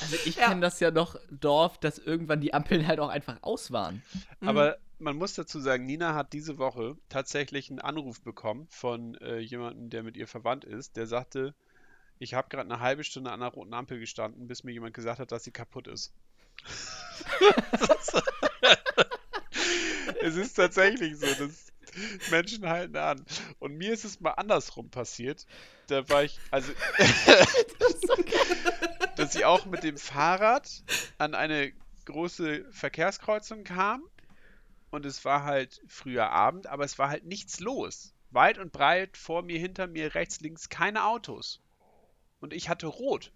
[0.00, 0.48] Also ich Ja.
[0.48, 4.02] kenne das ja noch Dorf, dass irgendwann die Ampeln halt auch einfach aus waren.
[4.40, 4.48] Mhm.
[4.48, 9.38] Aber man muss dazu sagen, Nina hat diese Woche tatsächlich einen Anruf bekommen von äh,
[9.38, 11.54] jemandem, der mit ihr verwandt ist, der sagte,
[12.18, 15.18] ich habe gerade eine halbe Stunde an einer roten Ampel gestanden, bis mir jemand gesagt
[15.18, 16.12] hat, dass sie kaputt ist.
[20.22, 21.65] es ist tatsächlich so, dass
[22.30, 23.24] Menschen halten an.
[23.58, 25.46] Und mir ist es mal andersrum passiert.
[25.88, 26.72] Da war ich, also,
[29.16, 30.82] dass ich auch mit dem Fahrrad
[31.18, 31.72] an eine
[32.04, 34.02] große Verkehrskreuzung kam
[34.90, 38.12] und es war halt früher Abend, aber es war halt nichts los.
[38.30, 41.60] Weit und breit vor mir, hinter mir, rechts, links keine Autos.
[42.40, 43.32] Und ich hatte rot.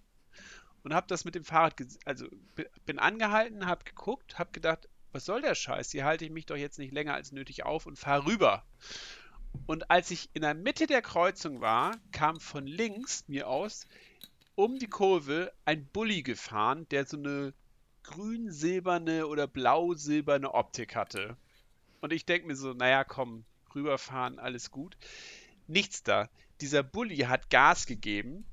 [0.83, 5.25] Und habe das mit dem Fahrrad, also bi- bin angehalten, habe geguckt, habe gedacht, was
[5.25, 5.91] soll der Scheiß?
[5.91, 8.65] Hier halte ich mich doch jetzt nicht länger als nötig auf und fahre rüber.
[9.67, 13.87] Und als ich in der Mitte der Kreuzung war, kam von links mir aus
[14.55, 17.55] um die Kurve ein Bulli gefahren, der so eine
[18.03, 21.37] grün-silberne oder blau-silberne Optik hatte.
[22.01, 23.45] Und ich denke mir so, naja, komm,
[23.75, 24.97] rüberfahren, alles gut.
[25.67, 26.29] Nichts da.
[26.61, 28.45] Dieser Bulli hat Gas gegeben,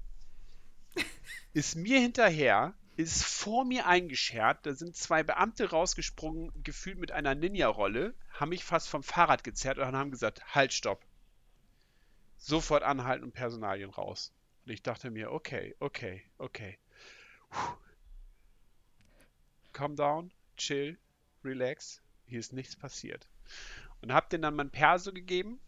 [1.53, 4.65] ist mir hinterher, ist vor mir eingeschert.
[4.65, 9.77] Da sind zwei Beamte rausgesprungen, gefühlt mit einer Ninja-Rolle, haben mich fast vom Fahrrad gezerrt
[9.77, 11.05] und haben gesagt, halt, stopp.
[12.37, 14.33] Sofort anhalten und Personalien raus.
[14.65, 16.79] Und ich dachte mir, okay, okay, okay.
[17.49, 17.77] Puh.
[19.73, 20.97] Calm down, chill,
[21.43, 22.01] relax.
[22.25, 23.29] Hier ist nichts passiert.
[24.01, 25.59] Und hab denen dann mein Perso gegeben.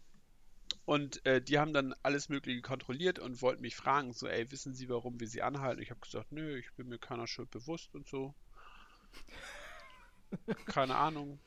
[0.90, 4.74] Und äh, die haben dann alles Mögliche kontrolliert und wollten mich fragen, so, ey, wissen
[4.74, 5.80] Sie, warum wir Sie anhalten?
[5.80, 8.34] Ich habe gesagt, nö, ich bin mir keiner Schuld bewusst und so.
[10.66, 11.38] Keine Ahnung.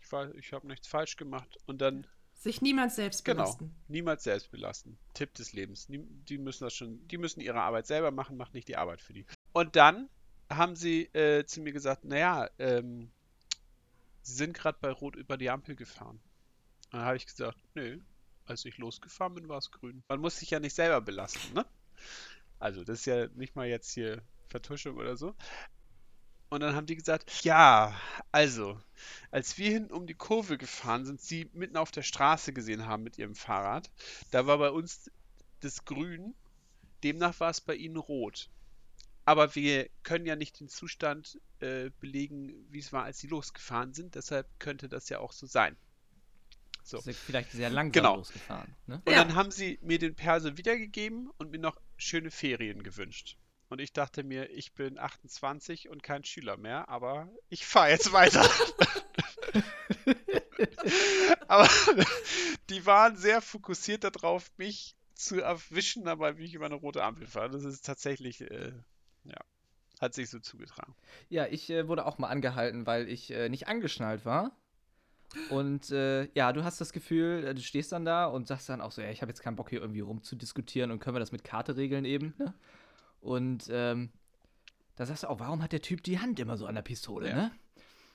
[0.00, 1.56] Ich, weiß, ich habe nichts falsch gemacht.
[1.66, 3.44] Und dann sich niemand selbst Genau.
[3.44, 3.76] belasten.
[3.86, 4.98] Niemals selbst belasten.
[5.14, 5.86] Tipp des Lebens.
[5.88, 9.12] Die müssen das schon, die müssen ihre Arbeit selber machen, macht nicht die Arbeit für
[9.12, 9.24] die.
[9.52, 10.10] Und dann
[10.50, 13.12] haben sie äh, zu mir gesagt, naja, ähm,
[14.22, 16.20] sie sind gerade bei Rot über die Ampel gefahren.
[16.86, 18.00] Und dann habe ich gesagt, nö,
[18.46, 20.02] als ich losgefahren bin, war es grün.
[20.08, 21.66] Man muss sich ja nicht selber belasten, ne?
[22.58, 25.34] Also, das ist ja nicht mal jetzt hier Vertuschung oder so.
[26.50, 27.98] Und dann haben die gesagt, ja,
[28.30, 28.80] also,
[29.30, 33.02] als wir hinten um die Kurve gefahren sind, sie mitten auf der Straße gesehen haben
[33.02, 33.90] mit ihrem Fahrrad,
[34.30, 35.10] da war bei uns
[35.60, 36.34] das grün,
[37.02, 38.50] demnach war es bei ihnen rot.
[39.24, 43.94] Aber wir können ja nicht den Zustand äh, belegen, wie es war, als sie losgefahren
[43.94, 45.76] sind, deshalb könnte das ja auch so sein.
[46.84, 46.98] So.
[46.98, 48.16] Ist vielleicht sehr langsam Genau.
[48.16, 48.76] losgefahren.
[48.86, 49.00] Ne?
[49.04, 49.24] Und Ja.
[49.24, 53.38] dann haben sie mir den Perso wiedergegeben und mir noch schöne Ferien gewünscht.
[53.70, 58.12] Und ich dachte mir, ich bin 28 und kein Schüler mehr, aber ich fahre jetzt
[58.12, 58.44] weiter.
[61.48, 61.68] aber
[62.70, 67.26] die waren sehr fokussiert darauf, mich zu erwischen, dabei wie ich über eine rote Ampel
[67.26, 67.50] fahre.
[67.50, 68.72] Das ist tatsächlich, äh,
[69.24, 69.38] ja,
[70.00, 70.94] hat sich so zugetragen.
[71.28, 74.56] Ja, ich äh, wurde auch mal angehalten, weil ich äh, nicht angeschnallt war.
[75.50, 78.80] Und äh, ja, du hast das Gefühl, äh, du stehst dann da und sagst dann
[78.80, 81.32] auch so, ja, ich habe jetzt keinen Bock hier irgendwie rumzudiskutieren und können wir das
[81.32, 82.34] mit Karte regeln eben.
[82.38, 82.54] Ne?
[83.20, 84.10] Und ähm,
[84.96, 87.28] da sagst du auch, warum hat der Typ die Hand immer so an der Pistole,
[87.28, 87.34] Ja.
[87.34, 87.50] ne?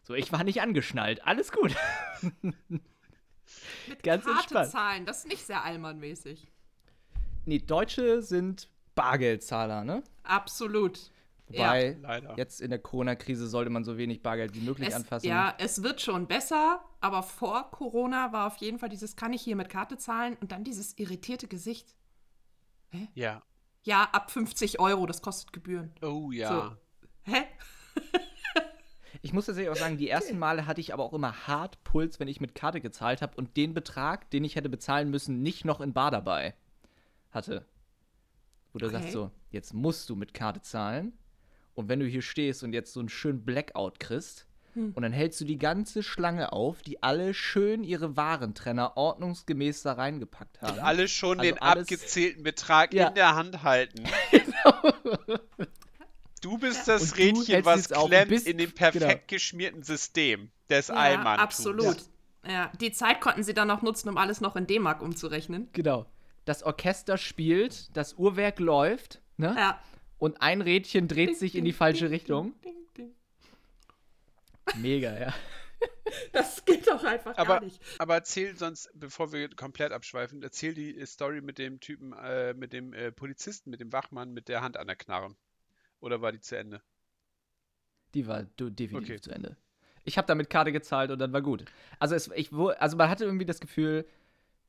[0.04, 1.76] So, ich war nicht angeschnallt, alles gut.
[2.70, 4.72] Mit Ganz Karte entspannt.
[4.72, 6.48] zahlen, das ist nicht sehr allmannmäßig.
[7.46, 10.04] Nee, Deutsche sind Bargeldzahler, ne?
[10.24, 11.12] Absolut.
[11.50, 12.36] Wobei, Leider.
[12.38, 15.28] jetzt in der Corona-Krise sollte man so wenig Bargeld wie möglich Es, anfassen.
[15.28, 19.42] ja, es wird schon besser, aber vor Corona war auf jeden Fall dieses, kann ich
[19.42, 20.38] hier mit Karte zahlen?
[20.42, 21.96] Und dann dieses irritierte Gesicht.
[23.16, 23.42] Ja.
[23.84, 25.92] Ja, ab 50 Euro, das kostet Gebühren.
[26.02, 26.78] Oh ja.
[27.24, 27.44] Hä?
[29.22, 32.20] Ich muss tatsächlich auch sagen, die ersten Male hatte ich aber auch immer hart Puls,
[32.22, 35.66] wenn ich mit Karte gezahlt habe und den Betrag, den ich hätte bezahlen müssen, nicht
[35.66, 36.54] noch in Bar dabei
[37.32, 37.66] hatte.
[38.72, 38.94] Wo du Okay.
[38.98, 41.12] sagst so, jetzt musst du mit Karte zahlen
[41.76, 44.92] und wenn du hier stehst und jetzt so einen schönen Blackout kriegst Hm.
[44.96, 49.94] und dann hältst du die ganze Schlange auf, die alle schön ihre Warentrenner ordnungsgemäß da
[49.94, 50.74] reingepackt haben.
[50.78, 53.08] Und alle schon Also den alles- abgezählten Betrag Ja.
[53.08, 54.04] in der Hand halten.
[56.42, 59.22] Du bist das Und Rädchen, was klemmt bist- in dem perfekt genau.
[59.28, 61.40] geschmierten System des Ja, Allmann.
[61.40, 61.98] absolut.
[62.48, 62.72] Ja.
[62.80, 65.68] die Zeit konnten sie dann noch nutzen, um alles noch in D-Mark umzurechnen.
[65.74, 66.06] Genau.
[66.46, 69.54] Das Orchester spielt, das Uhrwerk läuft, ne?
[69.58, 69.82] Ja.
[70.20, 72.54] Und ein Rädchen dreht sich in die falsche Ding, Richtung.
[72.64, 73.12] ding, ding,
[74.76, 74.82] ding.
[74.82, 75.34] Mega, ja.
[76.34, 77.80] Das geht doch einfach Aber- gar nicht.
[78.00, 82.74] Aber erzähl sonst, bevor wir komplett abschweifen, erzähl die Story mit dem Typen, äh, mit
[82.74, 85.36] dem äh, Polizisten, mit dem Wachmann, mit der Hand an der Knarre.
[86.02, 86.82] Oder war die zu Ende?
[88.16, 89.22] Die war definitiv Okay.
[89.22, 89.56] zu Ende.
[90.04, 91.64] Ich habe damit Karte gezahlt und dann war gut.
[92.00, 94.06] Also, es, ich, also man hatte irgendwie das Gefühl,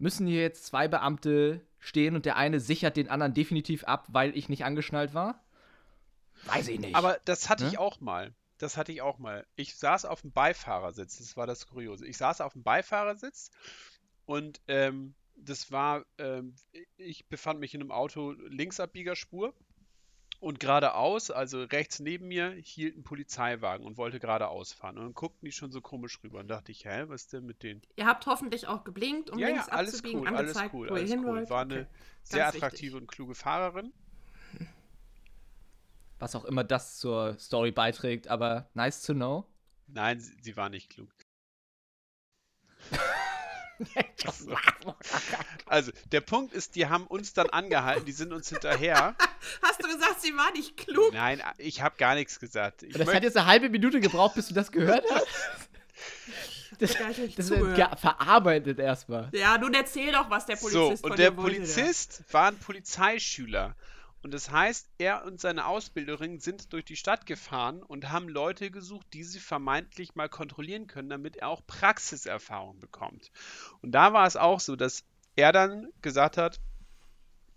[0.00, 4.36] müssen hier jetzt zwei Beamte stehen und der eine sichert den anderen definitiv ab, weil
[4.36, 5.42] ich nicht angeschnallt war?
[6.44, 6.94] Weiß ich nicht.
[6.94, 7.80] Aber das hatte ich Ne?
[7.80, 8.34] auch mal.
[8.58, 9.46] Das hatte ich auch mal.
[9.56, 11.18] Ich saß auf dem Beifahrersitz.
[11.18, 12.06] Das war das Kuriose.
[12.06, 13.50] Ich saß auf dem Beifahrersitz
[14.26, 16.54] und ähm, das war, ähm,
[16.98, 19.54] ich befand mich in einem Auto Linksabbiegerspur
[20.40, 24.96] und geradeaus, also rechts neben mir, hielt ein Polizeiwagen und wollte geradeaus fahren.
[24.96, 27.44] Und dann guckten die schon so komisch rüber und dachte ich, hä, was ist denn
[27.44, 27.82] mit denen?
[27.96, 30.88] Ihr habt hoffentlich auch geblinkt, um ja, links ja, alles abzubiegen, cool, alles angezeigt, cool,
[30.88, 31.26] wo ihr alles hin cool.
[31.36, 31.50] wollt.
[31.50, 31.86] War eine Okay.
[32.22, 32.94] sehr attraktive wichtig.
[32.94, 33.92] und kluge Fahrerin.
[36.18, 39.46] Was auch immer das zur Story beiträgt, aber nice to know.
[39.86, 41.10] Nein, sie, sie war nicht klug.
[44.38, 44.54] So.
[45.66, 49.14] Also, der Punkt ist, die haben uns dann angehalten, die sind uns hinterher.
[49.62, 51.12] Hast du gesagt, sie war nicht klug?
[51.12, 52.82] Nein, ich habe gar nichts gesagt.
[52.82, 55.26] Ich Und das hat jetzt eine halbe Minute gebraucht, bis du das gehört hast.
[56.78, 56.96] Das,
[57.36, 59.28] das ist verarbeitet erstmal.
[59.32, 62.48] Ja, nun erzähl doch, was der so, Polizist von und der dir wollte, Polizist war
[62.48, 63.76] ein Polizeischüler.
[64.22, 68.70] Und das heißt, er und seine Ausbilderin sind durch die Stadt gefahren und haben Leute
[68.70, 73.30] gesucht, die sie vermeintlich mal kontrollieren können, damit er auch Praxiserfahrung bekommt.
[73.80, 75.04] Und da war es auch so, dass
[75.36, 76.60] er dann gesagt hat,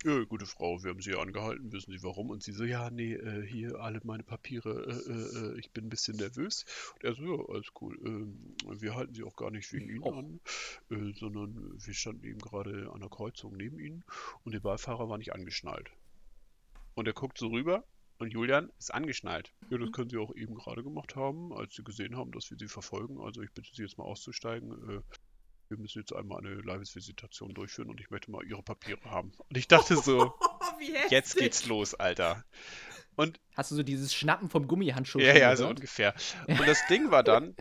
[0.06, 2.30] ja, gute Frau, wir haben Sie angehalten, wissen Sie warum?
[2.30, 5.86] Und sie so, ja, nee, äh, hier alle meine Papiere, äh, äh, äh, ich bin
[5.86, 6.66] ein bisschen nervös.
[6.96, 10.04] Und er so, ja, alles cool, ähm, wir halten Sie auch gar nicht wegen Ihnen
[10.04, 10.18] Och.
[10.18, 10.42] an,
[10.90, 14.04] äh, sondern wir standen eben gerade an der Kreuzung neben Ihnen
[14.44, 15.90] und der Beifahrer war nicht angeschnallt.
[16.96, 17.84] Und er guckt so rüber
[18.20, 19.54] und Julian ist angeschnallt.
[19.70, 22.58] Ja, das können Sie auch eben gerade gemacht haben, als Sie gesehen haben, dass wir
[22.58, 23.20] Sie verfolgen.
[23.20, 24.72] Also ich bitte Sie jetzt mal auszusteigen.
[24.90, 25.02] Äh,
[25.70, 29.32] wir müssen jetzt einmal eine Live-Visitation durchführen und ich möchte mal Ihre Papiere haben.
[29.38, 30.34] Und ich dachte so,
[31.10, 32.44] jetzt geht's los, Alter.
[33.16, 36.14] Und Hast du so dieses Schnappen vom Gummihandschuh ja, ja, so ungefähr.
[36.48, 37.56] Und das Ding war dann,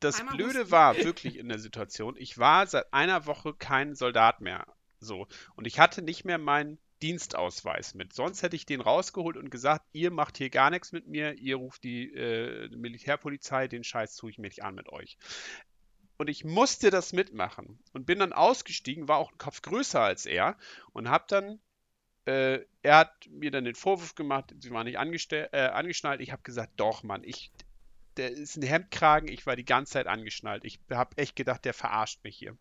[0.00, 4.40] das Einmal Blöde war wirklich in der Situation, ich war seit einer Woche kein Soldat
[4.40, 4.66] mehr.
[4.98, 5.26] So.
[5.54, 8.12] Und ich hatte nicht mehr meinen Dienstausweis mit.
[8.12, 11.56] Sonst hätte ich den rausgeholt und gesagt, ihr macht hier gar nichts mit mir, ihr
[11.56, 15.16] ruft die äh, Militärpolizei, den Scheiß tue ich mir nicht an mit euch.
[16.18, 20.26] Und ich musste das mitmachen und bin dann ausgestiegen, war auch ein Kopf größer als
[20.26, 20.58] er
[20.92, 21.60] und habe dann
[22.26, 24.96] äh, er hat mir dann den Vorwurf gemacht, sie war nicht
[25.32, 26.20] äh, angeschnallt.
[26.20, 27.50] Ich habe gesagt, doch, Mann, ich,
[28.16, 30.64] der ist ein Hemdkragen, ich war die ganze Zeit angeschnallt.
[30.64, 32.56] Ich habe echt gedacht, der verarscht mich hier.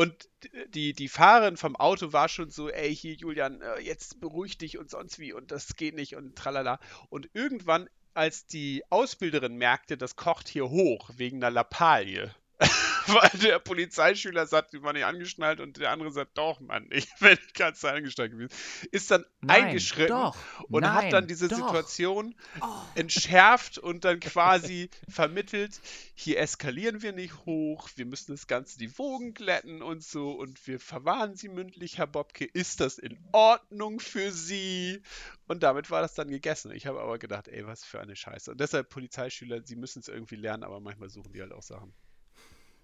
[0.00, 0.30] Und
[0.68, 4.78] die, die Fahrerin vom Auto war schon so, ey, hier, Julian, äh, jetzt beruhig dich
[4.78, 6.80] und sonst wie und das geht nicht und tralala.
[7.10, 12.34] Und irgendwann, als die Ausbilderin merkte, das kocht hier hoch wegen einer Lappalie,
[13.32, 17.08] weil der Polizeischüler sagt, sie war nicht angeschnallt und der andere sagt, doch, Mann, ich
[17.20, 18.50] bin die ganze Zeit angeschnallt gewesen,
[18.90, 20.36] ist dann Nein, eingeschritten doch,
[20.68, 21.56] und nein, hat dann diese doch.
[21.56, 25.80] Situation Oh, entschärft und dann quasi vermittelt,
[26.14, 30.66] hier eskalieren wir nicht hoch, wir müssen das Ganze die Wogen glätten und so und
[30.66, 35.02] wir verwahren Sie mündlich, Herr Bobke, ist das in Ordnung für Sie?
[35.46, 36.70] Und damit war das dann gegessen.
[36.72, 38.52] Ich habe aber gedacht, ey, was für eine Scheiße.
[38.52, 41.94] Und deshalb Polizeischüler, sie müssen es irgendwie lernen, aber manchmal suchen die halt auch Sachen.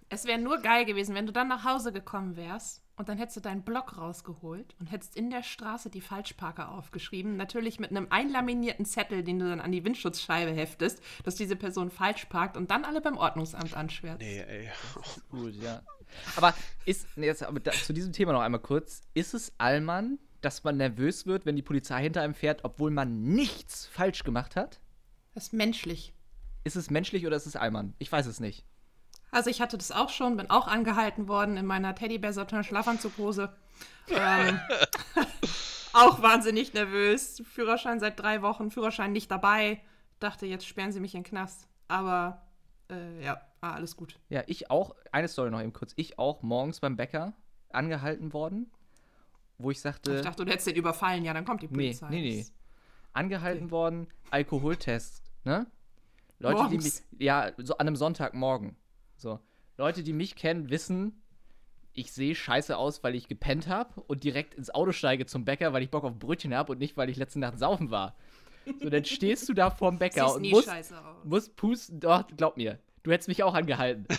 [0.09, 3.37] Es wäre nur geil gewesen, wenn du dann nach Hause gekommen wärst und dann hättest
[3.37, 7.37] du deinen Block rausgeholt und hättest in der Straße die Falschparker aufgeschrieben.
[7.37, 11.91] Natürlich mit einem einlaminierten Zettel, den du dann an die Windschutzscheibe heftest, dass diese Person
[11.91, 14.23] falsch parkt und dann alle beim Ordnungsamt anschwärzt.
[14.23, 14.71] Nee, ey.
[15.31, 15.83] Gut, ja.
[16.37, 19.03] Aber ist, nee, jetzt aber da, zu diesem Thema noch einmal kurz.
[19.13, 23.23] Ist es Allmann, dass man nervös wird, wenn die Polizei hinter einem fährt, obwohl man
[23.23, 24.81] nichts falsch gemacht hat?
[25.35, 26.15] Das ist menschlich.
[26.65, 27.95] Ist es menschlich oder ist es Allmann?
[27.99, 28.65] Ich weiß es nicht.
[29.37, 33.55] Also ich hatte das auch schon, bin auch angehalten worden in meiner Teddybär-Satin-Schlafanzughose.
[34.09, 34.59] Ähm,
[35.93, 37.43] auch wahnsinnig nervös.
[37.45, 39.83] Führerschein seit drei Wochen, Führerschein nicht dabei.
[40.21, 41.69] Dachte, jetzt sperren sie mich in den Knast.
[41.87, 42.47] Aber
[42.91, 44.19] äh, ja, war alles gut.
[44.31, 45.93] Ja, ich auch, eine Story noch eben kurz.
[45.97, 47.35] Ich auch morgens beim Bäcker
[47.69, 48.71] angehalten worden,
[49.59, 51.25] wo ich sagte, Ich dachte, du hättest den überfallen.
[51.27, 52.09] Ja, dann kommt die nee, Polizei.
[52.09, 52.39] nee, nee.
[52.39, 52.53] Das-
[53.13, 53.71] Angehalten Okay.
[53.71, 55.67] worden, Alkoholtest, ne?
[56.39, 57.05] Leute, die mich, Morgens?
[57.19, 58.77] ja, so an einem Sonntagmorgen.
[59.17, 59.41] So.
[59.77, 61.23] Leute, die mich kennen, wissen,
[61.93, 65.73] ich sehe scheiße aus, weil ich gepennt habe und direkt ins Auto steige zum Bäcker,
[65.73, 68.15] weil ich Bock auf Brötchen habe und nicht, weil ich letzte Nacht saufen war.
[68.83, 71.25] So, dann stehst du da vorm Bäcker und musst, scheiße aus.
[71.25, 72.01] musst pusten.
[72.01, 74.07] Doch, glaub mir, du hättest mich auch angehalten.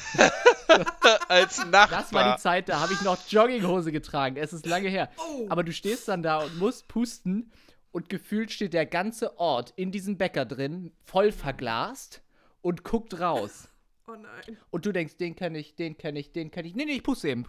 [1.28, 1.88] Als Nachbar.
[1.88, 4.38] Das war die Zeit, da habe ich noch Jogginghose getragen.
[4.38, 5.10] Es ist lange her.
[5.18, 5.46] Oh.
[5.50, 7.52] Aber du stehst dann da und musst pusten
[7.92, 12.22] und gefühlt steht der ganze Ort in diesem Bäcker drin, voll verglast
[12.62, 13.70] und guckt raus.
[14.08, 14.58] Oh nein.
[14.70, 16.76] Und du denkst, den kenne ich, den kenne ich, den kenne ich.
[16.76, 17.46] Nee, nee, ich puste eben.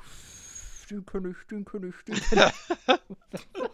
[0.91, 2.53] Den kenne ich, den kenne ich, den kenne
[3.33, 3.49] ich.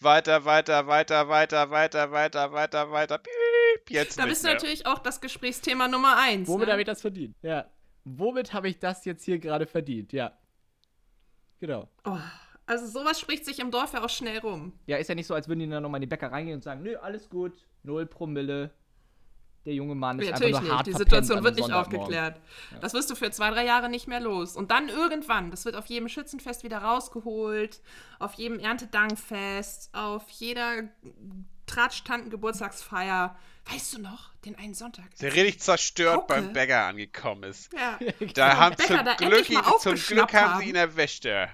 [0.00, 3.18] Weiter, weiter, weiter, weiter, weiter, weiter, weiter, weiter.
[3.18, 6.48] Piep, jetzt Da bist du natürlich auch das Gesprächsthema Nummer eins.
[6.48, 6.72] Womit ne?
[6.72, 7.34] habe ich das verdient?
[7.42, 7.66] Ja.
[8.04, 10.12] Womit habe ich das jetzt hier gerade verdient?
[10.12, 10.38] Ja.
[11.60, 11.88] Genau.
[12.04, 12.18] oh,
[12.66, 14.74] also sowas spricht sich im Dorf ja auch schnell rum.
[14.86, 16.62] Ja, ist ja nicht so, als würden die dann nochmal in die Bäcker reingehen und
[16.62, 18.70] sagen, nö, alles gut, null Promille.
[19.66, 20.72] Der junge Mann ist Ja, einfach natürlich nur nicht.
[20.76, 22.40] hart Die Situation wird nicht aufgeklärt.
[22.80, 24.56] Das wirst du für zwei, drei Jahre nicht mehr los.
[24.56, 27.80] Und dann irgendwann, das wird auf jedem Schützenfest wieder rausgeholt,
[28.20, 30.84] auf jedem Erntedankfest, auf jeder
[31.66, 33.36] Tratschtanten-Geburtstagsfeier.
[33.70, 35.04] Weißt du noch, den einen Sonntag?
[35.20, 36.26] Der richtig zerstört Hauke.
[36.28, 37.72] beim Bäcker angekommen ist.
[37.72, 37.98] Ja,
[38.34, 40.60] Da Vom haben Bäcker zum da Glück, ihn, zum Glück haben haben.
[40.62, 41.48] sie ihn erwischt, ja.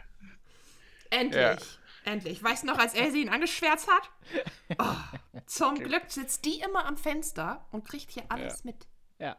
[1.10, 1.40] endlich.
[1.40, 1.56] Ja.
[2.04, 2.42] Endlich.
[2.42, 4.10] Weißt du noch, als er sie ihn angeschwärzt hat?
[4.78, 8.88] Oh, zum Glück sitzt die immer am Fenster und kriegt hier alles mit.
[9.18, 9.36] Ja,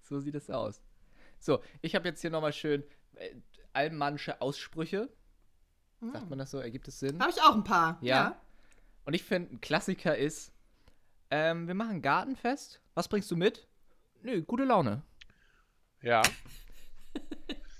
[0.00, 0.82] so sieht es aus.
[1.38, 2.82] So, ich habe jetzt hier nochmal schön
[3.14, 3.36] äh,
[3.72, 5.08] allmannsche Aussprüche.
[6.00, 6.58] Sagt man das so?
[6.58, 7.20] Ergibt es Sinn?
[7.20, 7.96] Habe ich auch ein paar.
[8.00, 8.40] Ja.
[9.04, 10.52] Und ich finde, ein Klassiker ist,
[11.30, 12.80] ähm, wir machen ein Gartenfest.
[12.94, 13.68] Was bringst du mit?
[14.22, 15.02] Nö, gute Laune.
[16.02, 16.22] Ja.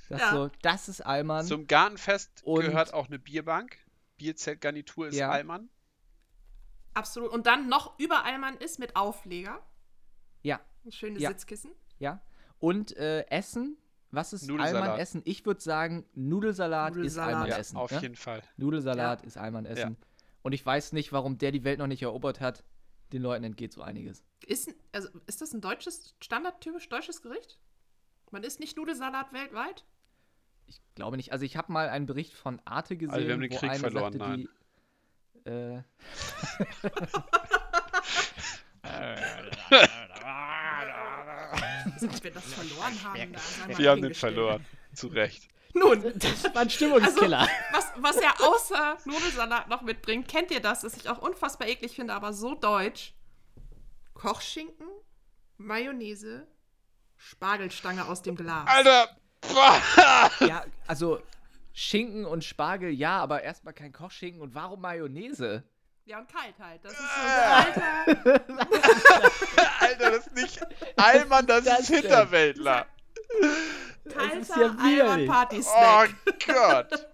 [0.08, 0.30] Das, Ja.
[0.32, 1.44] so, das ist Allmann.
[1.46, 3.78] Zum Gartenfest Und- gehört auch eine Bierbank.
[4.22, 5.30] Bierzeltgarnitur ist Ja.
[5.30, 5.68] Allmann.
[6.94, 7.30] Absolut.
[7.32, 9.60] Und dann noch überall man ist mit Aufleger.
[10.42, 11.30] ja, Ein schönes Ja.
[11.30, 11.72] Sitzkissen.
[11.98, 12.20] ja.
[12.58, 13.76] Und äh, Essen.
[14.12, 14.82] Was ist Nudelsalat.
[14.82, 15.22] Allmann Essen?
[15.24, 17.06] Ich würde sagen, Nudelsalat, Nudelsalat.
[17.06, 17.76] ist Allmann Ja, Essen.
[17.78, 18.00] auf ne?
[18.02, 18.42] jeden Fall.
[18.58, 19.26] Nudelsalat Ja.
[19.26, 19.96] ist Allmann Essen.
[20.42, 22.62] Und ich weiß nicht, warum der die Welt noch nicht erobert hat.
[23.12, 24.22] Den Leuten entgeht so einiges.
[24.46, 27.58] Ist, also, ist das ein deutsches, standardtypisch deutsches Gericht?
[28.30, 29.84] Man isst nicht Nudelsalat weltweit?
[30.66, 31.32] Ich glaube nicht.
[31.32, 33.70] Also ich habe mal einen Bericht von Arte gesehen, Also wir haben den wo Krieg
[33.70, 34.40] eine verloren, sagte, nein.
[34.40, 34.48] die
[35.44, 35.82] äh,
[42.02, 43.32] Ob wir das verloren haben?
[43.32, 44.64] Da mal Wir haben den verloren.
[44.94, 45.48] Zu Recht.
[45.74, 47.48] Nun, das war ein Stimmungskiller.
[47.72, 51.94] was, was er außer Nudelsalat noch mitbringt, kennt ihr das, das ich auch unfassbar eklig
[51.94, 53.14] finde, aber so deutsch?
[54.14, 54.86] Kochschinken,
[55.56, 56.46] Mayonnaise,
[57.16, 58.68] Spargelstange aus dem Glas.
[58.68, 59.16] Alter!
[60.40, 61.20] Ja, also
[61.72, 65.62] Schinken und Spargel, ja, aber erstmal kein Kochschinken und warum Mayonnaise?
[66.04, 66.84] Ja, und kalt halt.
[66.84, 67.62] Das ist so Ah.
[67.62, 68.42] alter.
[69.80, 70.60] Alter, das ist nicht
[70.96, 72.00] Allmann, das, Das ist denn?
[72.02, 72.86] Hinterwäldler.
[74.12, 75.28] Kalter ist ja widerlich.
[75.28, 76.14] Oh Party-Snack.
[76.46, 77.08] Gott.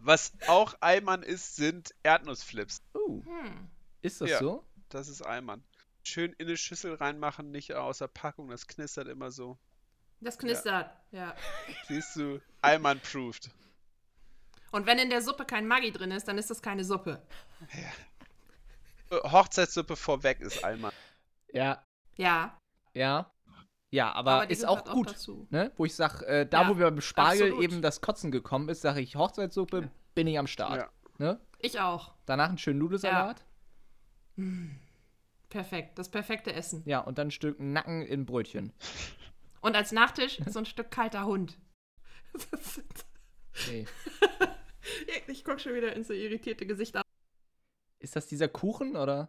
[0.00, 2.80] Was auch Allmann ist, sind Erdnussflips.
[2.94, 3.68] Uh, Hm.
[4.02, 4.38] ist das Ja.
[4.38, 4.64] so?
[4.88, 5.64] Das ist Allmann.
[6.04, 9.58] Schön in eine Schüssel reinmachen, nicht aus der Packung, das knistert immer so.
[10.26, 11.34] Das knistert, ja.
[11.86, 13.48] Siehst du, Allmann-proved.
[14.72, 17.22] Und wenn in der Suppe kein Maggi drin ist, dann ist das keine Suppe.
[19.10, 20.92] Äh, Hochzeitssuppe vorweg ist Allmann.
[21.52, 21.82] Ja,
[22.16, 22.58] Ja,
[22.92, 23.30] ja.
[23.90, 25.10] Ja, aber, aber ist auch gut.
[25.10, 25.46] dazu.
[25.50, 25.70] Ne?
[25.76, 27.62] Wo ich sage, äh, da Ja, wo wir beim Spargel absolut.
[27.62, 29.88] eben das Kotzen gekommen ist, sage ich Hochzeitssuppe, Ja.
[30.16, 30.76] bin ich am Start.
[30.76, 30.90] Ja.
[31.18, 31.40] Ne?
[31.60, 32.12] Ich auch.
[32.26, 33.44] Danach einen schönen Nudelsalat.
[35.48, 35.98] Perfekt.
[35.98, 36.82] Das perfekte Essen.
[36.84, 38.72] Ja, und dann ein Stück Nacken in Brötchen.
[39.66, 41.58] Und als Nachtisch so ein Stück kalter Hund.
[43.66, 43.84] Nee.
[45.26, 47.02] ich gucke schon wieder in so irritierte Gesichter.
[47.98, 49.28] Ist das dieser Kuchen oder?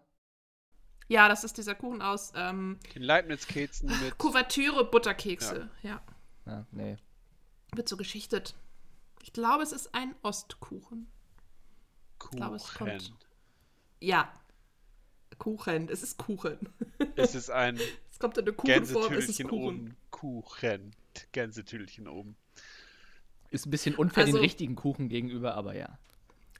[1.08, 4.20] Ja, das ist dieser Kuchen aus ähm, Den Leibniz-Keksen mit.
[4.20, 5.72] Kuvertüre Butterkekse.
[5.82, 6.04] Ja.
[6.46, 6.98] Ja, nee.
[7.74, 8.54] Wird so geschichtet.
[9.24, 11.12] Ich glaube, es ist ein Ostkuchen.
[12.20, 12.38] Kuchen.
[12.38, 13.12] glaube, es kommt-
[14.00, 14.32] Ja.
[15.40, 15.90] Kuchen.
[15.90, 16.70] Es ist Kuchen.
[17.16, 17.80] Es ist ein
[18.18, 19.54] Es kommt in eine Kuchenform, es ist Kuchen.
[19.64, 19.98] oben.
[20.18, 20.96] Kuchen.
[21.32, 22.36] Gänsetüdelchen oben.
[23.50, 25.98] Ist ein bisschen unfair Also- den richtigen Kuchen gegenüber, aber ja.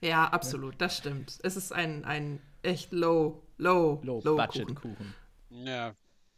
[0.00, 1.38] Ja, absolut, das stimmt.
[1.42, 4.24] Es ist ein, ein echt low, low, low, Kuchen.
[4.36, 5.14] Low-Budget-Kuchen.
[5.50, 5.94] Ja.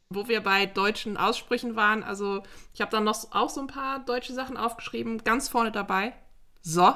[0.09, 2.43] Wo wir bei deutschen Aussprüchen waren, also
[2.75, 6.15] ich habe dann noch so- auch so ein paar deutsche Sachen aufgeschrieben, ganz vorne dabei.
[6.63, 6.93] So,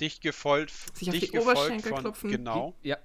[0.00, 2.30] Dicht gefolgt, Sich auf dicht die Oberschenkel von, klopfen.
[2.30, 2.74] Genau.
[2.82, 2.96] Ja.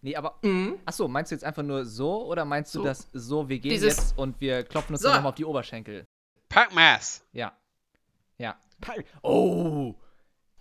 [0.00, 0.38] Nee, aber.
[0.42, 0.78] mhm.
[0.86, 2.84] Achso, meinst du jetzt einfach nur so oder meinst du So.
[2.84, 5.08] das so, wir gehen Dieses- jetzt und wir klopfen uns So.
[5.08, 6.04] dann nochmal auf die Oberschenkel?
[6.48, 7.24] Packmaß.
[7.32, 7.52] Ja.
[8.38, 8.56] Ja.
[8.80, 9.94] Pack- Oh!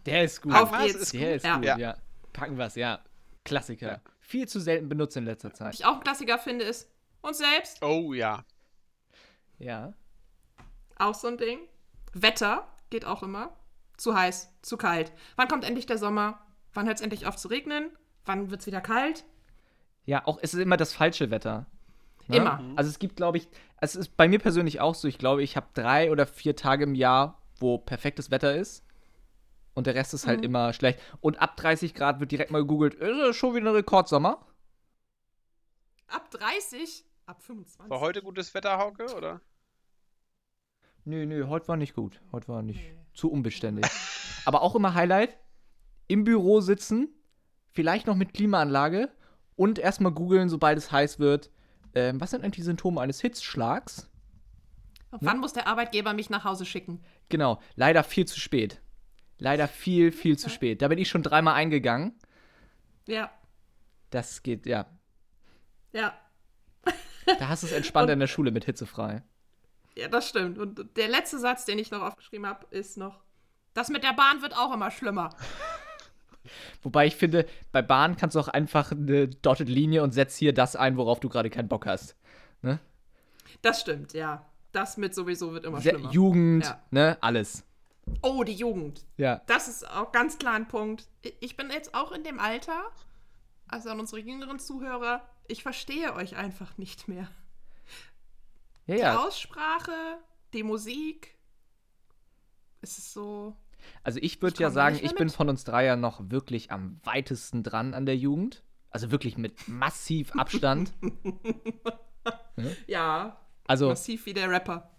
[0.05, 0.53] Der ist gut.
[0.53, 0.95] Auf was geht's.
[1.01, 1.55] ist der ist Ja.
[1.55, 1.77] gut, Ja.
[1.77, 1.97] ja.
[2.33, 2.99] Packen wir's, ja.
[3.45, 3.87] Klassiker.
[3.87, 4.01] Ja.
[4.19, 5.73] Viel zu selten benutzt in letzter Was Zeit.
[5.75, 6.89] ich auch ein Klassiker finde, ist
[7.21, 8.43] und selbst, Oh ja.
[9.59, 9.93] Ja.
[10.97, 11.59] auch so ein Ding.
[12.13, 13.55] Wetter geht auch immer.
[13.97, 15.11] Zu heiß, zu kalt.
[15.35, 16.39] Wann kommt endlich der Sommer?
[16.73, 17.91] Wann hört es endlich auf zu regnen?
[18.27, 19.25] Wann wird es wieder kalt?
[20.05, 21.65] Ja, auch es ist immer das falsche Wetter.
[22.27, 22.37] ne?
[22.37, 22.61] Immer.
[22.75, 23.47] Also es gibt, glaube ich,
[23.81, 26.83] es ist bei mir persönlich auch so, ich glaube, ich habe drei oder vier Tage
[26.83, 28.83] im Jahr, wo perfektes Wetter ist.
[29.73, 30.45] Und der Rest ist halt Mhm.
[30.45, 30.99] immer schlecht.
[31.21, 34.45] Und ab 30 Grad wird direkt mal gegoogelt, ist es schon wieder ein Rekordsommer?
[36.07, 37.05] Ab 30?
[37.25, 37.89] Ab 25.
[37.89, 39.41] War heute gutes Wetter, Hauke, oder?
[41.05, 42.21] Nö, nö, heute war nicht gut.
[42.31, 42.97] Heute war nicht Nee.
[43.13, 43.85] zu unbeständig.
[44.45, 45.37] Aber auch immer Highlight:
[46.07, 47.09] im Büro sitzen,
[47.77, 49.11] vielleicht noch mit Klimaanlage
[49.55, 51.51] und erstmal googeln, sobald es heiß wird.
[51.93, 54.09] Ähm, was sind eigentlich die Symptome eines Hitzschlags?
[55.11, 57.03] Wann muss der Arbeitgeber mich nach Hause schicken?
[57.29, 58.81] Genau, leider viel zu spät.
[59.37, 60.81] Leider viel, viel zu spät.
[60.81, 62.17] Da bin ich schon dreimal eingegangen.
[63.07, 63.29] Ja,
[64.09, 64.87] Das geht, ja.
[65.93, 66.17] ja,
[67.39, 69.21] Da hast du es entspannt in der Schule mit hitzefrei.
[69.95, 70.57] ja, das stimmt.
[70.57, 73.23] Und der letzte Satz, den ich noch aufgeschrieben habe, ist noch:
[73.75, 75.29] Das mit der Bahn wird auch immer schlimmer.
[76.81, 80.53] Wobei ich finde, bei Bahn kannst du auch einfach eine dotted Linie und setz hier
[80.53, 82.15] das ein, worauf du gerade keinen Bock hast.
[82.61, 82.79] Ne?
[83.61, 84.45] Das stimmt, ja.
[84.71, 86.11] Das mit sowieso wird immer Se schlimmer.
[86.11, 86.81] Jugend, Ja.
[86.91, 87.63] ne, alles.
[88.21, 89.05] Oh, die Jugend.
[89.17, 89.41] Ja.
[89.47, 91.07] Das ist auch ganz klar ein Punkt.
[91.39, 92.91] Ich bin jetzt auch in dem Alter,
[93.67, 97.27] also an unsere jüngeren Zuhörer, ich verstehe euch einfach nicht mehr.
[98.85, 99.19] Ja, Die ja.
[99.25, 99.91] Aussprache,
[100.53, 101.35] die Musik,
[102.81, 103.55] es ist so.
[104.03, 105.35] Also ich würde ja sagen, ich bin mit.
[105.35, 108.63] von uns drei ja noch wirklich am weitesten dran an der Jugend.
[108.89, 110.93] Also wirklich mit massiv Abstand.
[112.87, 114.89] Ja, Also, massiv wie der Rapper.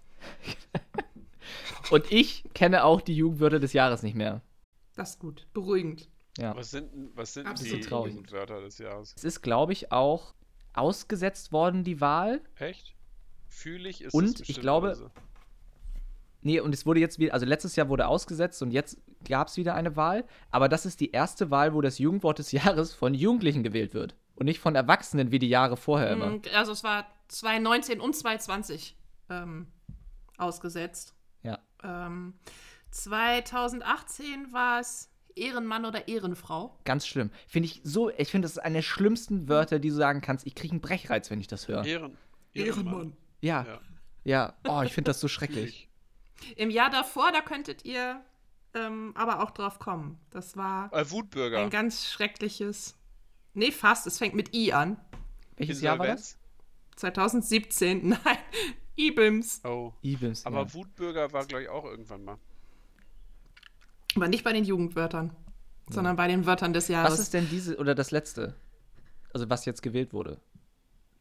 [1.91, 4.43] und ich kenne auch die Jugendwörter des Jahres nicht mehr.
[4.95, 6.09] Das ist gut, beruhigend.
[6.39, 6.55] Ja.
[6.57, 8.13] Was sind, denn- was sind Absolut die traurig.
[8.15, 9.15] Jugendwörter des Jahres?
[9.17, 10.35] Es ist, glaube ich, auch
[10.73, 12.41] ausgesetzt worden, die Wahl.
[12.57, 12.95] Echt?
[13.49, 15.11] Fühlig ist Und das ich glaube- also.
[16.49, 18.97] Nee, und es wurde jetzt wieder, also letztes Jahr wurde ausgesetzt und jetzt
[19.29, 20.25] gab es wieder eine Wahl.
[20.51, 24.17] Aber das ist die erste Wahl, wo das Jugendwort des Jahres von Jugendlichen gewählt wird.
[24.35, 26.31] Und nicht von Erwachsenen wie die Jahre vorher immer.
[26.31, 28.97] Mm, Also es war 2019 und 2020
[29.29, 29.67] ähm,
[30.39, 31.15] ausgesetzt.
[31.43, 31.59] Ja.
[31.85, 32.33] Ähm,
[32.93, 36.79] 2018 war es Ehrenmann oder Ehrenfrau.
[36.87, 37.31] Ganz schlimm.
[37.47, 40.47] Finde ich so, ich finde, das ist eine der schlimmsten Wörter, die du sagen kannst.
[40.47, 41.85] Ich kriege einen Brechreiz, wenn ich das höre.
[41.85, 42.17] Ehren,
[42.55, 43.17] Ehrenmann.
[43.43, 43.81] Ja, Ja.
[44.25, 44.55] ja.
[44.67, 45.88] Oh, ich finde das so schrecklich.
[46.57, 48.23] Im Jahr davor, da könntet ihr
[48.75, 50.19] ähm, aber auch drauf kommen.
[50.31, 51.59] Das war Äh, Wutbürger.
[51.59, 52.97] ein ganz schreckliches.
[53.55, 54.07] Nee, fast.
[54.07, 54.99] Es fängt mit I an.
[55.57, 56.33] Welches Jahr war das?
[56.33, 56.39] Insolvenz?
[56.97, 58.09] 2017.
[58.25, 58.39] Nein.
[58.97, 59.61] Ibims.
[59.65, 59.93] Oh.
[60.03, 60.45] Ibims.
[60.47, 60.75] Aber ja.
[60.75, 62.39] Wutbürger war, glaube ich, auch irgendwann mal.
[64.17, 65.35] Aber nicht bei den Jugendwörtern,
[65.89, 67.13] sondern bei den Wörtern des Jahres.
[67.13, 68.55] Was ist denn diese oder das letzte?
[69.33, 70.41] Also was jetzt gewählt wurde?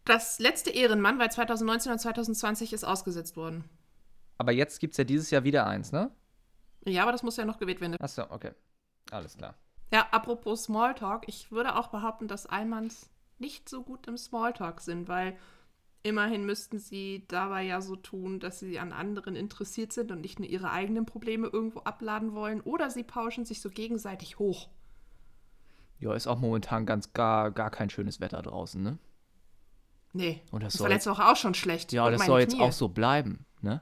[0.05, 3.65] das letzte Ehrenmann, weil 2019 und 2020 ist ausgesetzt worden.
[4.37, 6.11] Aber jetzt gibt es ja dieses Jahr wieder eins, ne?
[6.85, 7.95] Ja, aber das muss ja noch gewählt werden.
[7.99, 8.51] Achso, okay.
[9.11, 9.55] Alles klar.
[9.91, 13.09] Ja, apropos Smalltalk, ich würde auch behaupten, dass Allmanns
[13.39, 15.37] nicht so gut im Smalltalk sind, weil
[16.03, 20.39] immerhin müssten sie dabei ja so tun, dass sie an anderen interessiert sind und nicht
[20.39, 24.69] nur ihre eigenen Probleme irgendwo abladen wollen, oder sie pauschen sich so gegenseitig hoch.
[25.99, 28.97] Ja, ist auch momentan ganz gar, gar kein schönes Wetter draußen, ne?
[30.13, 31.91] Nee, Und das das war letzte Woche auch schon schlecht.
[31.91, 32.63] Ja, Und das soll jetzt Knie.
[32.63, 33.81] auch so bleiben, ne?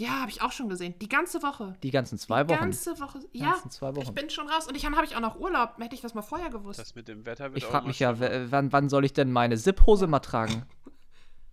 [0.00, 0.98] Ja, habe ich auch schon gesehen.
[0.98, 1.76] Die ganze Woche.
[1.82, 2.58] Die ganzen zwei Die Wochen.
[2.60, 3.18] ganze Woche.
[3.32, 4.14] Ja, ganzen zwei ich Wochen.
[4.14, 4.66] bin schon raus.
[4.66, 5.74] Und ich habe ich auch noch Urlaub.
[5.78, 6.78] Hätte ich das mal vorher gewusst.
[6.78, 8.18] Das mit dem Wetter wird Ich frage mich ja,
[8.50, 10.64] wann, wann soll ich denn meine Zip-Hose mal tragen?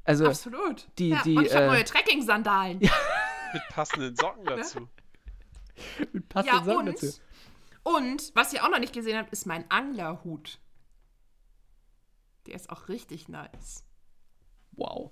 [0.05, 0.87] Also, Absolut.
[0.99, 2.79] die- ja, die, und ich habe äh, neue Trekking-Sandalen.
[3.53, 4.87] Mit passenden Socken dazu.
[6.29, 7.19] passt Ja, den Socken und, dazu.
[7.83, 10.61] und was ihr auch noch nicht gesehen habt, ist mein Anglerhut.
[12.45, 13.83] Der ist auch richtig nice.
[14.71, 15.11] Wow.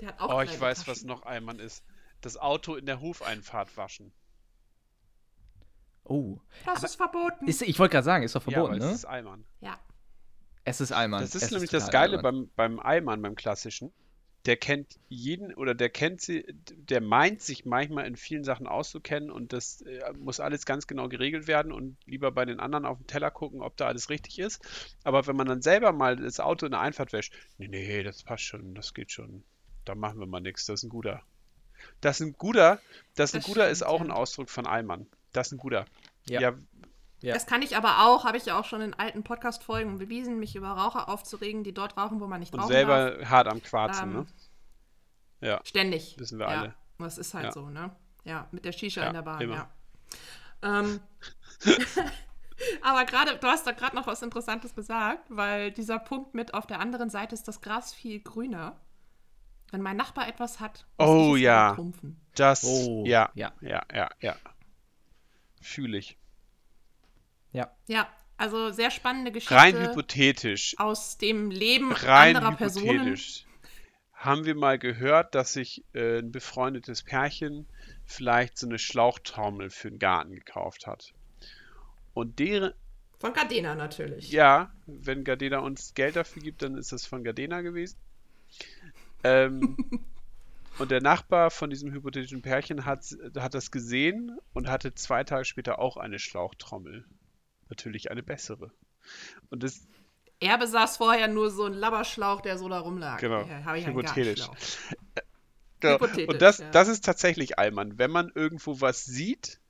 [0.00, 0.92] Der hat auch Oh, ich weiß, Taschen.
[0.92, 1.82] was noch einmal ist.
[2.20, 4.12] Das Auto in der Hufeinfahrt waschen.
[6.08, 6.38] Oh.
[6.64, 7.46] Das ist verboten.
[7.46, 8.90] Ist, ich wollte gerade sagen, ist doch verboten, ja, aber ne?
[8.92, 9.44] es ist Eimern.
[9.60, 9.78] ja.
[10.64, 11.20] es ist Eimern.
[11.20, 12.48] Das ist es nämlich das total Geile albern.
[12.56, 13.92] beim, beim Eimern, beim klassischen.
[14.46, 19.30] Der kennt jeden oder der kennt sie, der meint sich manchmal in vielen Sachen auszukennen
[19.30, 22.96] und das äh, muss alles ganz genau geregelt werden und lieber bei den anderen auf
[22.98, 24.96] den Teller gucken, ob da alles richtig ist.
[25.04, 28.22] Aber wenn man dann selber mal das Auto in der Einfahrt wäscht, nee, nee, das
[28.22, 29.42] passt schon, das geht schon.
[29.84, 31.22] Da machen wir mal nichts, das ist ein guter.
[32.00, 32.80] Das ist ein guter,
[33.16, 34.04] das, ein Das guter ist stimmt, auch ja.
[34.06, 35.06] ein Ausdruck von Eimern.
[35.32, 35.84] Das ist ein guter.
[36.26, 36.40] Ja.
[36.40, 36.54] ja
[37.20, 37.34] Ja.
[37.34, 40.54] Das kann ich aber auch, habe ich ja auch schon in alten Podcast-Folgen bewiesen, mich
[40.54, 43.28] über Raucher aufzuregen, die dort rauchen, wo man nicht und rauchen selber darf.
[43.30, 44.26] hart am Quarzen, Ähm, ne?
[45.40, 45.60] Ja.
[45.64, 46.16] Ständig.
[46.18, 46.60] Wissen wir ja.
[46.60, 46.74] alle.
[46.98, 47.52] Das ist halt Ja.
[47.52, 47.94] so, ne?
[48.24, 49.54] Ja, mit der Shisha Ja, in der Bahn, immer.
[49.54, 49.70] ja.
[50.62, 51.00] Ähm,
[52.82, 56.66] aber gerade, du hast da gerade noch was Interessantes gesagt, weil dieser Punkt mit auf
[56.66, 58.76] der anderen Seite ist das Gras viel grüner.
[59.70, 61.66] Wenn mein Nachbar etwas hat, muss Oh, ich es ja.
[61.68, 62.20] übertrumpfen.
[62.34, 63.52] Das, Oh, ja, ja.
[63.60, 64.36] ja, ja, ja.
[65.60, 66.16] Fühle ich.
[67.52, 67.70] Ja.
[67.86, 72.88] Ja, also sehr spannende Geschichte Rein hypothetisch, aus dem Leben rein anderer Personen.
[72.90, 73.44] hypothetisch.
[74.12, 77.66] Haben wir mal gehört, dass sich äh, ein befreundetes Pärchen
[78.04, 81.12] vielleicht so eine Schlauchtaumel für den Garten gekauft hat.
[82.14, 82.72] Und deren,
[83.20, 84.30] Von Gardena natürlich.
[84.32, 87.96] ja, wenn Gardena uns Geld dafür gibt, dann ist das von Gardena gewesen.
[89.24, 89.76] Ähm,
[90.78, 93.04] und der Nachbar von diesem hypothetischen Pärchen hat,
[93.36, 97.04] hat das gesehen und hatte zwei Tage später auch eine Schlauchtrommel.
[97.68, 98.70] Natürlich eine bessere.
[99.50, 99.86] Und das,
[100.40, 103.18] Er besaß vorher nur so einen Labberschlauch, der so da rumlag.
[103.18, 104.40] Genau, Hier habe ich einen hypothetisch.
[104.40, 104.94] Gartenschlauch.
[105.80, 105.94] genau.
[105.94, 106.70] Hypothetisch, und das, ja.
[106.70, 107.98] das ist tatsächlich Allmann.
[107.98, 109.60] Wenn man irgendwo was sieht,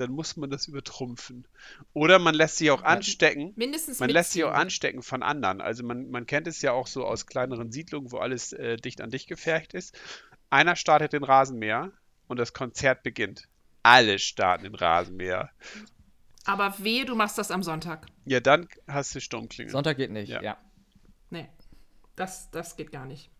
[0.00, 1.46] dann muss man das übertrumpfen.
[1.92, 3.52] Oder man lässt sich auch anstecken.
[3.56, 4.60] Mindestens Man lässt sich auch mitziehen.
[4.62, 5.60] anstecken von anderen.
[5.60, 9.00] Also man, man kennt es ja auch so aus kleineren Siedlungen, wo alles äh, dicht
[9.00, 9.98] an dicht gefärbt ist.
[10.50, 11.92] Einer startet den Rasenmäher
[12.28, 13.48] und das Konzert beginnt.
[13.82, 15.50] Alle starten den Rasenmäher.
[16.44, 18.06] Aber wehe, du machst das am Sonntag.
[18.24, 19.70] Ja, dann hast du Sturmklingel.
[19.72, 20.42] Sonntag geht nicht, Ja.
[20.42, 20.56] ja.
[21.30, 21.48] Nee,
[22.16, 23.30] das, das geht gar nicht.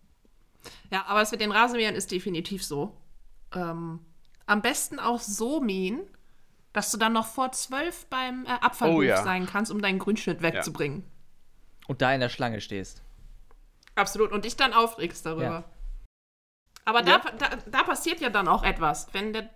[0.90, 2.96] Ja, aber es mit den Rasenmähern ist definitiv so.
[3.54, 4.00] Ähm,
[4.46, 6.00] am besten auch so mähen,
[6.72, 9.22] dass du dann noch vor zwölf beim äh, Abfallhof Oh ja.
[9.22, 11.04] sein kannst, um deinen Grünschnitt wegzubringen.
[11.88, 13.02] Und da in der Schlange stehst.
[13.96, 14.30] Absolut.
[14.32, 15.42] Und dich dann aufregst darüber.
[15.44, 15.64] Ja.
[16.84, 17.18] Aber Ja.
[17.18, 19.50] da, da, da passiert ja dann auch etwas, wenn der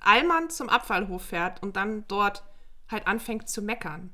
[0.00, 2.42] Allmann zum Abfallhof fährt und dann dort
[2.90, 4.10] halt anfängt zu meckern.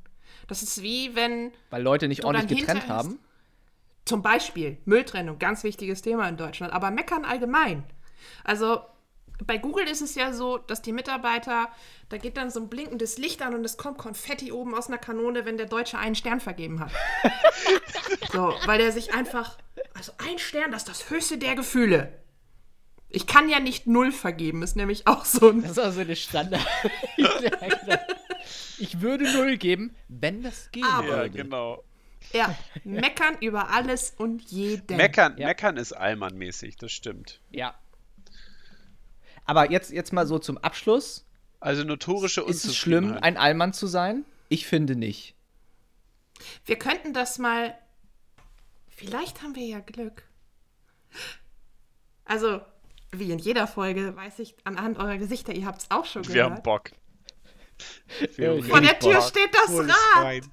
[0.48, 3.18] Das ist wie wenn Weil Leute nicht ordentlich getrennt haben.
[4.04, 7.84] Zum Beispiel Mülltrennung, ganz wichtiges Thema in Deutschland, aber meckern allgemein.
[8.44, 8.80] Also
[9.46, 11.68] bei Google ist es ja so, dass die Mitarbeiter,
[12.08, 14.98] da geht dann so ein blinkendes Licht an und es kommt Konfetti oben aus einer
[14.98, 16.92] Kanone, wenn der Deutsche einen Stern vergeben hat.
[18.32, 19.58] so, weil er sich einfach,
[19.94, 22.12] also ein Stern, das ist das höchste der Gefühle.
[23.08, 25.62] Ich kann ja nicht null vergeben, ist nämlich auch so ein.
[25.62, 26.66] Das ist also eine Standard.
[28.78, 31.84] ich würde null geben, wenn das gehen Aber- ja, genau.
[32.32, 34.96] Ja, meckern über alles und jeden.
[34.96, 35.48] Meckern, Ja.
[35.48, 37.40] Meckern ist Allmann-mäßig, das stimmt.
[37.50, 37.74] Ja.
[39.44, 41.26] Aber jetzt, jetzt mal so zum Abschluss.
[41.60, 43.22] Also notorische Ist es schlimm, Unzufriedenheit.
[43.24, 44.24] ein Allmann zu sein?
[44.48, 45.34] Ich finde nicht.
[46.64, 47.74] Wir könnten das mal.
[48.88, 50.24] Vielleicht haben wir ja Glück.
[52.24, 52.60] Also,
[53.12, 56.44] wie in jeder Folge, weiß ich anhand eurer Gesichter, ihr habt es auch schon Wir
[56.44, 56.64] haben gehört.
[56.64, 56.90] Bock.
[58.36, 59.22] Wir Vor der Tür Bock.
[59.28, 60.24] steht das es Rad.
[60.24, 60.52] rein.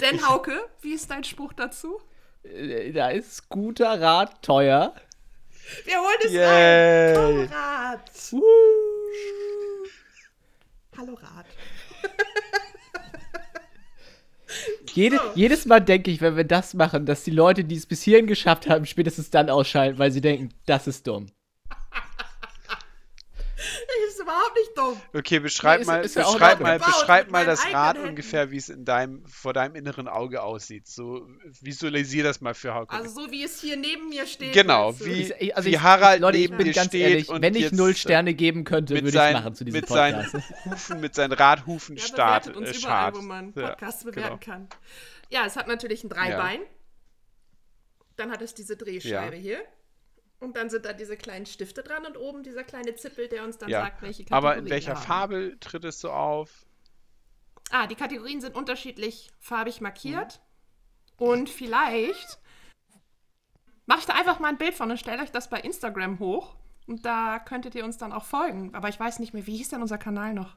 [0.00, 2.00] Denn Hauke, wie ist dein Spruch dazu?
[2.42, 4.94] Äh, Da ist guter Rat teuer.
[5.84, 6.44] Wir holen es Yay.
[6.44, 7.14] rein.
[7.14, 8.10] Komm, Rad.
[10.96, 11.46] Hallo Rad.
[14.94, 18.02] Jede, Jedes Mal denke ich, wenn wir das machen, dass die Leute, die es bis
[18.02, 21.30] hierhin geschafft haben, spätestens dann ausschalten, weil sie denken, das ist dumm.
[24.28, 25.00] Ist überhaupt nicht dumm.
[25.20, 28.10] Okay, beschreib Nee, ist- mal, ist ja auch beschreib mal, beschreib mal das Rad eigenen
[28.10, 30.86] ungefähr, wie es in deinem, vor deinem inneren Auge aussieht.
[30.86, 31.26] So,
[31.60, 32.94] visualisier das mal für Hauke.
[32.94, 34.52] Also so wie es hier neben mir steht.
[34.52, 37.00] Genau, wie- Ich, ich- also wie ich, Harald Leute, ich neben bin dir ganz steht
[37.02, 39.64] ehrlich, und wenn ich null Sterne geben könnte, mit würde ich seinen- es machen zu
[39.64, 40.64] diesem mit seinen- Podcast.
[40.66, 44.40] Hufen, mit seinen Radhufen Ja, start, bewertet uns äh, überall, wo man Ja, Podcasts bewerten
[44.40, 44.56] genau.
[44.58, 44.68] kann.
[45.30, 46.60] Ja, es hat natürlich ein Dreibein.
[48.16, 49.40] Dann hat es diese Drehscheibe Ja.
[49.42, 49.58] hier.
[50.40, 53.58] Und dann sind da diese kleinen Stifte dran und oben dieser kleine Zippel, der uns
[53.58, 53.80] dann Ja.
[53.82, 55.02] sagt, welche Kategorien Aber in welcher haben.
[55.06, 56.64] Farbe tritt es so auf?
[57.70, 60.40] Ah, die Kategorien sind unterschiedlich farbig markiert.
[61.16, 62.38] Und vielleicht
[63.86, 66.54] mache ich da einfach mal ein Bild von und stelle euch das bei Instagram hoch.
[66.86, 68.74] Und da könntet ihr uns dann auch folgen.
[68.74, 70.56] Aber ich weiß nicht mehr, wie hieß denn unser Kanal noch?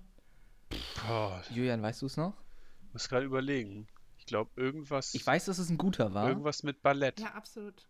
[1.07, 2.34] Boah, Julian, weißt du es noch?
[2.88, 3.88] ich muss gerade überlegen.
[4.19, 6.29] Ich glaube, irgendwas, Ich weiß, dass es ein guter war.
[6.29, 7.19] irgendwas mit Ballett.
[7.19, 7.88] Ja, absolut.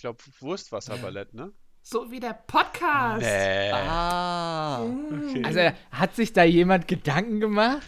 [0.00, 1.52] Ich glaube, Wurstwasserballett, ne?
[1.82, 3.20] So wie der Podcast.
[3.20, 3.70] Nee.
[3.70, 4.82] Ah.
[4.82, 5.42] Okay.
[5.44, 7.82] Also hat sich da jemand Gedanken gemacht?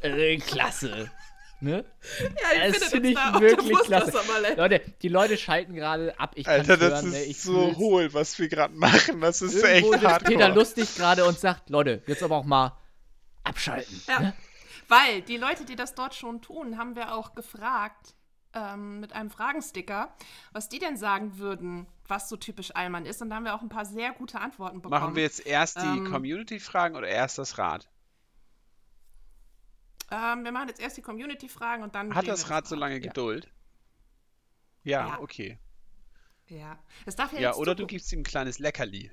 [0.00, 1.08] Äh, klasse.
[1.60, 1.84] Ne?
[2.20, 4.06] Ja, Das findet finde ich da wirklich klasse.
[4.12, 4.58] Wurstwasserballett.
[4.58, 6.32] Leute, die Leute schalten gerade ab.
[6.34, 7.22] Ich Alter, das hören, ne?
[7.22, 7.76] ich ist so fühl's.
[7.76, 9.20] hohl, was wir gerade machen.
[9.20, 10.32] Das ist Irgendwo echt hardcore.
[10.38, 12.76] Peter lustig gerade und sagt, Leute, jetzt aber auch mal
[13.44, 14.02] abschalten.
[14.08, 14.32] Ja.
[14.88, 18.15] Weil die Leute, die das dort schon tun, haben wir auch gefragt
[18.56, 20.12] ähm, mit einem Fragensticker,
[20.52, 23.20] was die denn sagen würden, was so typisch Allmann ist.
[23.20, 25.00] Und da haben wir auch ein paar sehr gute Antworten bekommen.
[25.00, 27.88] Machen wir jetzt erst die Ähm, Community-Fragen oder erst das Rad?
[30.10, 32.14] Ähm, wir machen jetzt erst die Community-Fragen und dann.
[32.14, 33.00] Hat das Rad so lange.
[33.00, 33.48] Geduld?
[34.84, 35.20] Ja, Ja.
[35.20, 35.58] okay.
[36.48, 36.78] Ja.
[37.04, 39.10] Es darf ja, Ja, oder du gibst ihm ein kleines Leckerli.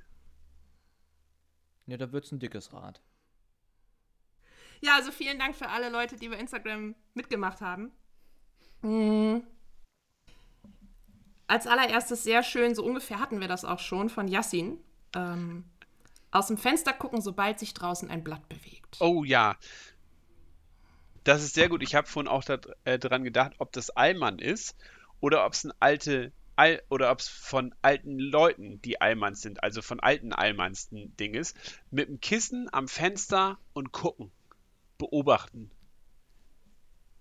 [1.86, 3.02] Ja, da wird's ein dickes Rad.
[4.80, 7.90] Ja, also vielen Dank für alle Leute, die bei Instagram mitgemacht haben.
[8.84, 9.42] Mhm.
[11.46, 14.78] Als allererstes sehr schön, so ungefähr hatten wir das auch schon von Yassin.
[15.14, 15.64] Ähm,
[16.30, 18.96] aus dem Fenster gucken, sobald sich draußen ein Blatt bewegt.
[19.00, 19.56] Oh ja.
[21.22, 21.82] Das ist sehr gut.
[21.82, 24.76] Ich habe vorhin auch daran äh, gedacht, ob das Allmann ist
[25.20, 29.64] oder ob es ein alte All oder ob es von alten Leuten, die Allmanns sind,
[29.64, 31.56] also von alten Allmanns ein Ding ist,
[31.90, 34.30] mit dem Kissen am Fenster und gucken,
[34.98, 35.70] beobachten.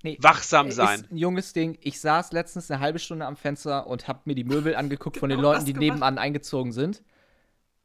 [0.04, 1.08] Nee, Wachsam ist sein.
[1.10, 1.78] ein junges Ding.
[1.82, 5.30] Ich saß letztens eine halbe Stunde am Fenster und habe mir die Möbel angeguckt von
[5.30, 5.93] den Genau Leuten, die gemacht.
[5.93, 7.01] nebenan eingezogen sind.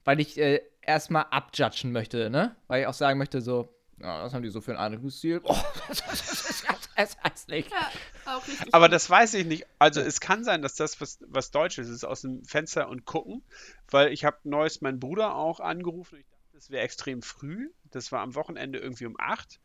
[0.05, 2.57] Weil ich äh, erstmal abjudgen möchte, ne?
[2.67, 5.41] Weil ich auch sagen möchte, so, ja, was haben die so für einen Anrufstil?
[5.45, 5.57] Oh,
[5.89, 7.71] das heißt nicht.
[7.71, 7.91] Ja.
[8.73, 9.67] Aber das weiß ich nicht.
[9.79, 13.43] Also es kann sein, dass das was, was Deutsches ist, aus dem Fenster und gucken,
[13.91, 17.71] weil ich habe neues meinen Bruder auch angerufen und ich dachte, das wäre extrem früh.
[17.91, 19.61] Das war am Wochenende irgendwie um 8.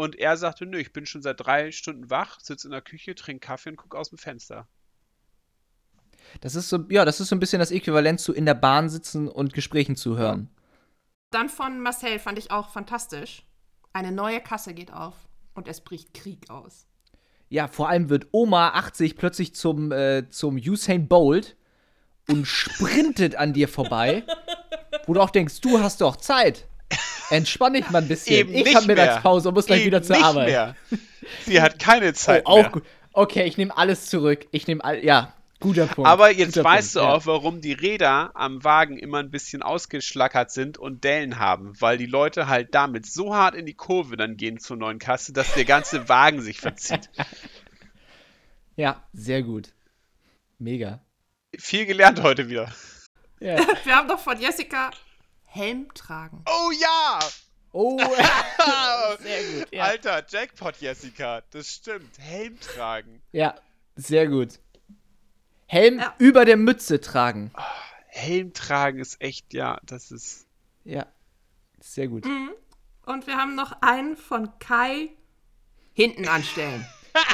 [0.00, 3.14] Und er sagte, nö, ich bin schon seit drei Stunden wach, sitze in der Küche,
[3.14, 4.66] trinke Kaffee und gucke aus dem Fenster.
[6.40, 8.88] Das ist so, ja, das ist so ein bisschen das Äquivalent zu in der Bahn
[8.88, 10.48] sitzen und Gesprächen zuhören.
[11.28, 13.44] Dann von Marcel fand ich auch fantastisch.
[13.92, 16.86] Eine neue Kasse geht auf und es bricht Krieg aus.
[17.50, 21.58] Ja, vor allem wird Oma 80 plötzlich zum, äh, zum Usain Bolt
[22.26, 24.24] und sprintet an dir vorbei,
[25.04, 26.69] wo du auch denkst, du hast doch Zeit.
[27.30, 28.34] Entspann dich mal ein bisschen.
[28.36, 28.86] Eben ich habe.
[28.86, 30.46] Mittagspause und muss gleich Eben wieder zur nicht Arbeit.
[30.48, 30.76] Mehr.
[31.46, 32.70] Sie hat keine Oh, Zeit auch mehr.
[32.70, 32.82] gut.
[33.12, 34.46] Okay, ich nehme alles zurück.
[34.52, 36.08] Ich nehme all, ja, guter Punkt.
[36.08, 37.14] Aber jetzt guter weißt Punkt, du ja.
[37.16, 41.98] auch, warum die Räder am Wagen immer ein bisschen ausgeschlackert sind und Dellen haben, weil
[41.98, 45.54] die Leute halt damit so hart in die Kurve dann gehen zur neuen Kasse, dass
[45.54, 47.10] der ganze Wagen sich verzieht.
[48.76, 49.72] Ja, sehr gut.
[50.58, 51.00] Mega.
[51.58, 52.72] Viel gelernt heute wieder.
[53.40, 53.56] Ja.
[53.84, 54.90] Wir haben doch von Jessica
[55.52, 56.44] Helm tragen.
[56.46, 57.18] Oh ja!
[57.72, 57.98] Oh,
[59.20, 59.84] Sehr gut, ja.
[59.84, 61.42] Alter, Jackpot, Jessica.
[61.50, 62.18] Das stimmt.
[62.18, 63.20] Helm tragen.
[63.32, 63.54] ja,
[63.96, 64.60] sehr gut.
[65.66, 66.14] Helm Ja.
[66.18, 67.52] über der Mütze tragen.
[68.06, 70.46] Helm tragen ist echt, ja, das ist.
[70.84, 71.06] Ja,
[71.80, 72.24] sehr gut.
[73.06, 75.10] Und wir haben noch einen von Kai
[75.92, 76.86] hinten anstellen.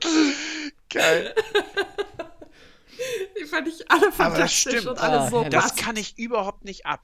[0.90, 1.34] Geil.
[3.40, 4.86] Die fand ich alle das fantastisch stimmt.
[4.86, 5.44] und alle Ah, so.
[5.44, 5.80] Das passend.
[5.80, 7.00] kann ich überhaupt nicht ab.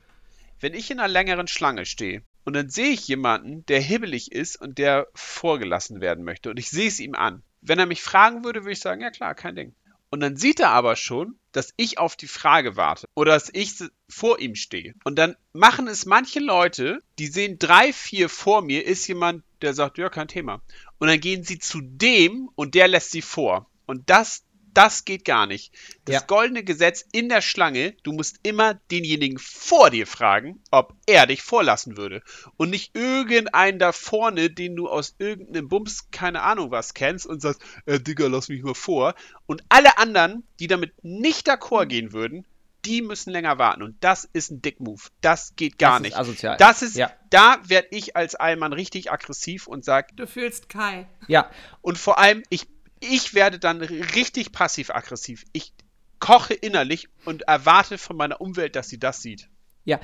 [0.60, 4.60] Wenn ich in einer längeren Schlange stehe und dann sehe ich jemanden, der hibbelig ist
[4.60, 7.42] und der vorgelassen werden möchte und ich sehe es ihm an.
[7.62, 9.74] Wenn er mich fragen würde, würde ich sagen, ja klar, kein Ding.
[10.12, 13.74] Und dann sieht er aber schon, dass ich auf die Frage warte oder dass ich
[14.08, 14.94] vor ihm stehe.
[15.04, 19.72] Und dann machen es manche Leute, die sehen drei, vier vor mir, ist jemand, der
[19.72, 20.62] sagt, ja, kein Thema.
[20.98, 23.70] Und dann gehen sie zu dem und der lässt sie vor.
[23.86, 24.42] Und das,
[24.74, 25.72] das geht gar nicht.
[26.04, 26.20] Das Ja.
[26.26, 31.42] goldene Gesetz in der Schlange, du musst immer denjenigen vor dir fragen, ob er dich
[31.42, 32.22] vorlassen würde.
[32.56, 37.40] Und nicht irgendeinen da vorne, den du aus irgendeinem Bums, keine Ahnung was, kennst und
[37.42, 39.14] sagst, äh, Digga, lass mich mal vor.
[39.46, 42.46] Und alle anderen, die damit nicht d'accord gehen würden,
[42.86, 43.82] die müssen länger warten.
[43.82, 45.02] Und das ist ein Dick-Move.
[45.20, 46.16] Das geht gar Das ist nicht.
[46.16, 46.56] asozial.
[46.56, 47.12] Das ist, Ja.
[47.28, 51.06] da werde ich als Allmann richtig aggressiv und sag, Du fühlst Kai.
[51.28, 51.50] Ja,
[51.82, 52.68] und vor allem, ich,
[53.00, 55.44] ich werde dann richtig passiv-aggressiv.
[55.52, 55.72] Ich
[56.20, 59.48] koche innerlich und erwarte von meiner Umwelt, dass sie das sieht.
[59.84, 59.98] Ja,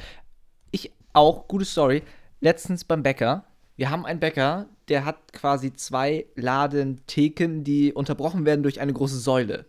[0.70, 2.03] ich auch, gute Story.
[2.40, 3.44] Letztens beim Bäcker.
[3.76, 8.92] Wir haben einen Bäcker, der hat quasi zwei Laden Theken, die unterbrochen werden durch eine
[8.92, 9.66] große Säule.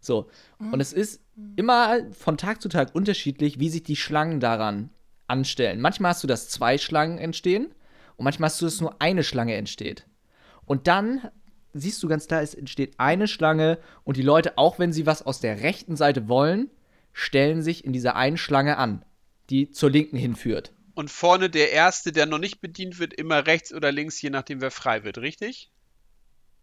[0.00, 0.30] So.
[0.58, 1.20] Und es ist
[1.56, 4.90] immer von Tag zu Tag unterschiedlich, wie sich die Schlangen daran
[5.26, 5.80] anstellen.
[5.80, 7.66] Manchmal hast du, dass zwei Schlangen entstehen
[8.16, 10.06] und manchmal hast du, dass nur eine Schlange entsteht.
[10.64, 11.28] Und dann
[11.72, 15.24] siehst du ganz klar, es entsteht eine Schlange und die Leute, auch wenn sie was
[15.24, 16.70] aus der rechten Seite wollen,
[17.12, 19.04] stellen sich in dieser einen Schlange an,
[19.50, 20.72] die zur linken hinführt.
[20.94, 24.60] Und vorne der Erste, der noch nicht bedient wird, immer rechts oder links, je nachdem,
[24.60, 25.70] wer frei wird, richtig?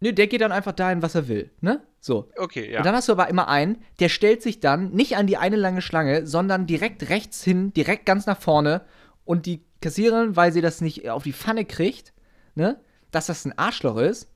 [0.01, 1.81] Nö, der geht dann einfach dahin, was er will, ne?
[2.01, 2.29] So.
[2.37, 2.79] Okay, ja.
[2.79, 5.55] Und dann hast du aber immer einen, der stellt sich dann nicht an die eine
[5.55, 8.81] lange Schlange, sondern direkt rechts hin, direkt ganz nach vorne
[9.23, 12.13] und die Kassiererin, weil sie das nicht auf die Pfanne kriegt,
[12.55, 12.79] ne,
[13.11, 14.29] dass das ein Arschloch ist,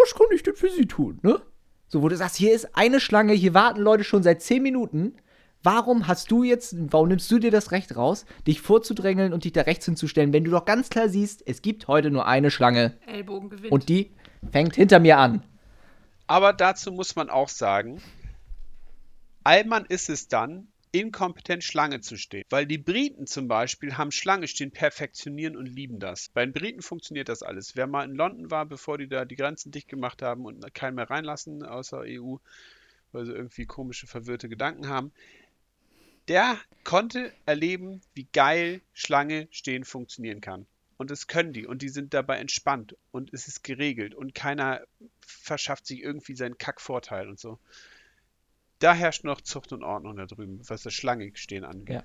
[0.00, 1.40] was kann ich denn für sie tun, ne?
[1.88, 5.16] So, wo du sagst, hier ist eine Schlange, hier warten Leute schon seit 10 Minuten.
[5.62, 9.52] Warum hast du jetzt, warum nimmst du dir das Recht raus, dich vorzudrängeln und dich
[9.52, 12.96] da rechts hinzustellen, wenn du doch ganz klar siehst, es gibt heute nur eine Schlange
[13.06, 13.72] Ellbogen gewinnt.
[13.72, 14.12] und die
[14.52, 15.42] fängt hinter mir an.
[16.26, 18.00] Aber dazu muss man auch sagen,
[19.42, 22.44] Allmann ist es dann, inkompetent Schlange zu stehen.
[22.50, 26.28] Weil die Briten zum Beispiel haben Schlange stehen, perfektionieren und lieben das.
[26.30, 27.76] Bei den Briten funktioniert das alles.
[27.76, 30.94] Wer mal in London war, bevor die da die Grenzen dicht gemacht haben und keinen
[30.94, 32.36] mehr reinlassen außer EU,
[33.12, 35.12] weil sie irgendwie komische, verwirrte Gedanken haben,
[36.28, 40.66] der konnte erleben, wie geil Schlange stehen funktionieren kann.
[40.98, 41.64] Und das können die.
[41.64, 42.96] Und die sind dabei entspannt.
[43.12, 44.14] Und es ist geregelt.
[44.14, 44.82] Und keiner
[45.20, 47.58] verschafft sich irgendwie seinen Kackvorteil und so.
[48.78, 51.96] Da herrscht noch Zucht und Ordnung da drüben, was das Schlange stehen angeht.
[51.96, 52.04] Ja.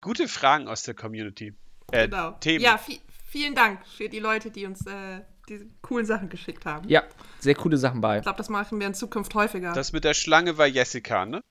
[0.00, 1.54] Gute Fragen aus der Community.
[1.92, 2.32] Äh, genau.
[2.32, 2.64] Themen.
[2.64, 6.88] Ja, vi vielen Dank für die Leute, die uns äh, diese coolen Sachen geschickt haben.
[6.88, 7.02] Ja,
[7.40, 8.18] sehr coole Sachen bei.
[8.18, 9.72] Ich glaube, das machen wir in Zukunft häufiger.
[9.72, 11.42] Das mit der Schlange war Jessica, ne?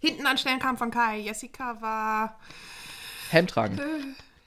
[0.00, 1.18] Hinten anstellen kam von Kai.
[1.20, 2.38] Jessica war
[3.30, 3.78] Helm tragen.
[3.78, 3.82] äh,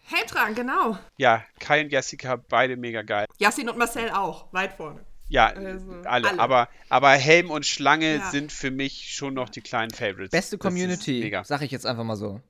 [0.07, 0.99] Helmtragen, genau.
[1.17, 3.25] Ja, Kai und Jessica, beide mega geil.
[3.39, 5.03] Yassin und Marcel auch, weit vorne.
[5.27, 6.29] Ja, Also, alle.
[6.29, 6.39] alle.
[6.39, 8.29] Aber, aber Helm und Schlange Ja.
[8.31, 10.31] sind für mich schon noch die kleinen Favorites.
[10.31, 12.41] Beste Community, sag ich jetzt einfach mal so.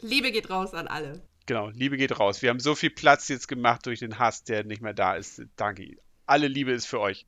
[0.00, 1.22] Liebe geht raus an alle.
[1.46, 2.40] Genau, Liebe geht raus.
[2.40, 5.42] Wir haben so viel Platz jetzt gemacht durch den Hass, der nicht mehr da ist.
[5.56, 5.96] Danke.
[6.26, 7.26] Alle Liebe ist für euch.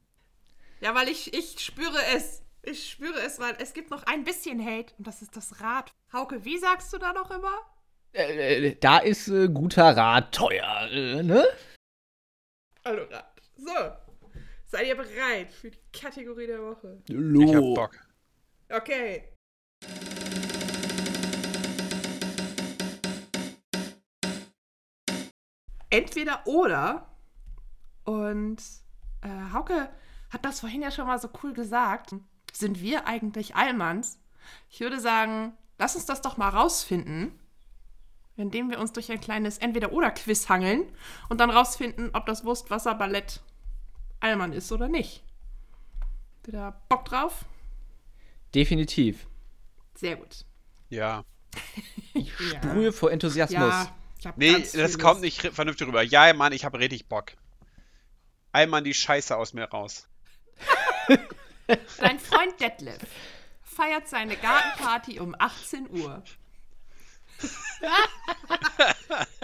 [0.80, 2.42] Ja, weil ich, ich spüre es.
[2.62, 5.92] Ich spüre es, weil es gibt noch ein bisschen Hate und das ist das Rad.
[6.12, 7.54] Hauke, wie sagst du da noch immer?
[8.12, 11.44] Äh, äh, da ist äh, guter Rat teuer, äh, ne?
[12.84, 13.26] Hallo Rad.
[13.56, 13.70] So.
[14.68, 17.00] Seid ihr bereit für die Kategorie der Woche?
[17.08, 17.96] Ich hab Bock.
[18.68, 19.22] Okay.
[25.88, 27.06] Entweder oder.
[28.04, 28.60] Und
[29.22, 29.88] äh, Hauke
[30.30, 32.16] hat das vorhin ja schon mal so cool gesagt.
[32.52, 34.18] Sind wir eigentlich Allmanns?
[34.68, 37.38] Ich würde sagen, lass uns das doch mal rausfinden,
[38.36, 40.92] indem wir uns durch ein kleines Entweder-oder-Quiz hangeln
[41.28, 43.42] und dann rausfinden, ob das Wurstwasserballett
[44.20, 45.22] Allmann ist oder nicht.
[46.44, 47.44] Wieder Bock drauf?
[48.54, 49.26] Definitiv.
[49.94, 50.44] Sehr gut.
[50.88, 51.24] Ja.
[52.14, 53.58] Ich sprühe vor Enthusiasmus.
[53.58, 56.02] Ja, ich hab Nee, ganz das kommt nicht vernünftig rüber.
[56.02, 57.32] Ja, Mann, ich habe richtig Bock.
[58.52, 60.08] Einmal die Scheiße aus mir raus.
[61.98, 63.00] Dein Freund Detlef
[63.62, 66.22] feiert seine Gartenparty um 18 Uhr.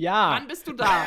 [0.00, 0.30] Ja.
[0.30, 1.04] Wann bist du da?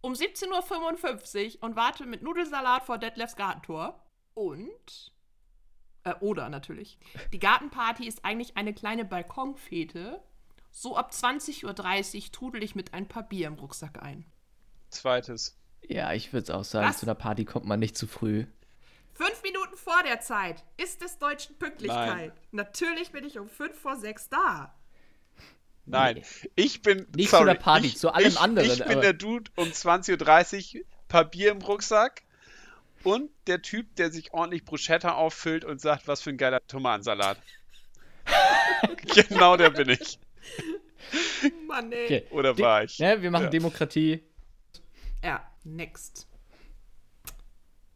[0.00, 4.02] Um 17.55 Uhr und warte mit Nudelsalat vor Detlefs Gartentor.
[4.34, 5.12] Und.
[6.04, 6.98] Äh, oder natürlich.
[7.32, 10.22] Die Gartenparty ist eigentlich eine kleine Balkonfete.
[10.70, 14.24] So ab 20.30 Uhr trudel ich mit ein paar Bier im Rucksack ein.
[14.88, 15.58] Zweites.
[15.82, 16.98] Ja, ich würde es auch sagen, Was?
[16.98, 18.46] zu einer Party kommt man nicht zu früh.
[19.12, 22.32] Fünf Minuten vor der Zeit ist des deutschen Pünktlichkeit.
[22.52, 24.74] Natürlich bin ich um fünf vor sechs da.
[25.90, 26.22] Nein.
[26.54, 27.06] Ich bin.
[27.14, 29.50] Nicht zu sorry, der Party, ich, zu allem ich, anderen, Ich bin aber- der Dude
[29.56, 32.22] um 20.30 Uhr, paar Bier im Rucksack.
[33.02, 37.38] Und der Typ, der sich ordentlich Bruschetta auffüllt und sagt, was für ein geiler Tomatensalat.
[39.28, 40.18] genau der bin ich.
[41.66, 42.04] Mann, ey.
[42.04, 42.26] Okay.
[42.30, 42.98] Oder De- war ich?
[42.98, 43.50] Ne, wir machen Ja.
[43.50, 44.22] Demokratie.
[45.24, 46.26] Ja, next.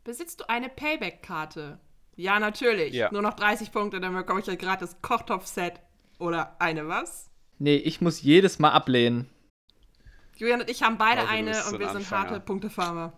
[0.04, 1.78] Besitzt du eine Payback-Karte?
[2.16, 2.94] Ja, natürlich.
[2.94, 3.10] Ja.
[3.12, 5.80] Nur noch 30 Punkte, dann bekomme ich ein gratis Kochtopf-Set.
[6.18, 7.28] Oder eine was?
[7.58, 9.28] Nee, ich muss jedes Mal ablehnen.
[10.36, 12.20] Julian und ich haben beide Also, eine und ein wir sind Anfänger.
[12.22, 13.12] harte Punktefarmer.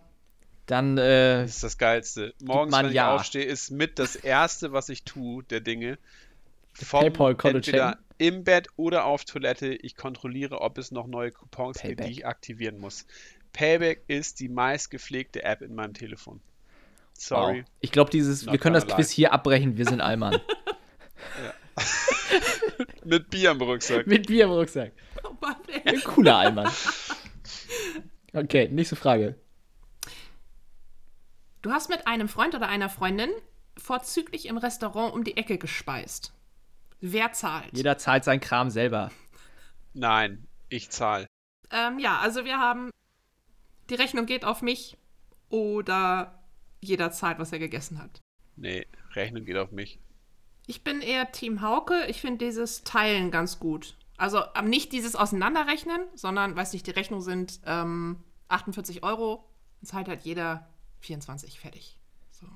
[0.67, 2.33] Dann, äh, Das ist das Geilste.
[2.43, 3.15] Morgens, wenn ich Ja.
[3.15, 5.97] aufstehe, ist mit das Erste, was ich tue, der Dinge.
[6.73, 9.73] Vom PayPal-Konto entweder im Bett oder auf Toilette.
[9.73, 12.05] Ich kontrolliere, ob es noch neue Coupons gibt, Payback.
[12.07, 13.05] die ich aktivieren muss.
[13.53, 16.41] Payback ist die meistgepflegte App in meinem Telefon.
[17.13, 17.61] Sorry.
[17.61, 17.65] wow.
[17.79, 20.39] Ich glaube, dieses, Not wir können das Quiz hier abbrechen, wir sind Allmann.
[23.03, 24.07] Mit Bier im Rucksack.
[24.07, 24.93] Mit Bier im Rucksack.
[25.23, 25.95] Oh Mann, ey.
[25.95, 26.71] Ein cooler Allmann.
[28.33, 29.35] Okay, nächste Frage.
[31.61, 33.31] Du hast mit einem Freund oder einer Freundin
[33.77, 36.33] vorzüglich im Restaurant um die Ecke gespeist.
[36.99, 37.75] Wer zahlt?
[37.75, 39.11] Jeder zahlt seinen Kram selber.
[39.93, 41.27] Nein, ich zahle.
[41.71, 42.91] Ähm, ja, also wir haben,
[43.89, 44.97] die Rechnung geht auf mich
[45.49, 46.43] oder
[46.79, 48.21] jeder zahlt, was er gegessen hat.
[48.55, 49.99] Nee, Rechnung geht auf mich.
[50.67, 52.05] Ich bin eher Team Hauke.
[52.07, 53.95] Ich finde dieses Teilen ganz gut.
[54.17, 59.43] Also ähm, nicht dieses Auseinanderrechnen, sondern, weiß nicht, die Rechnung sind ähm, 48 Euro.
[59.81, 60.67] Dann zahlt halt jeder
[61.01, 61.97] 24, fertig.
[62.31, 62.47] So,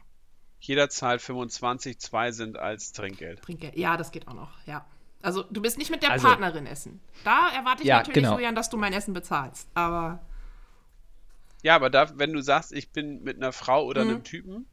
[0.59, 3.41] Jeder zahlt 25, zwei sind als Trinkgeld.
[3.43, 3.77] Trinkgeld.
[3.77, 4.85] Ja, das geht auch noch, ja.
[5.21, 6.99] Also du bist nicht mit der Also- Partnerin essen.
[7.23, 8.33] Da erwarte ich Ja, natürlich, genau.
[8.33, 9.69] Julian, dass du mein Essen bezahlst.
[9.75, 10.19] Aber
[11.63, 14.09] Ja, aber da, wenn du sagst, ich bin mit einer Frau oder Mhm.
[14.09, 14.65] einem Typen,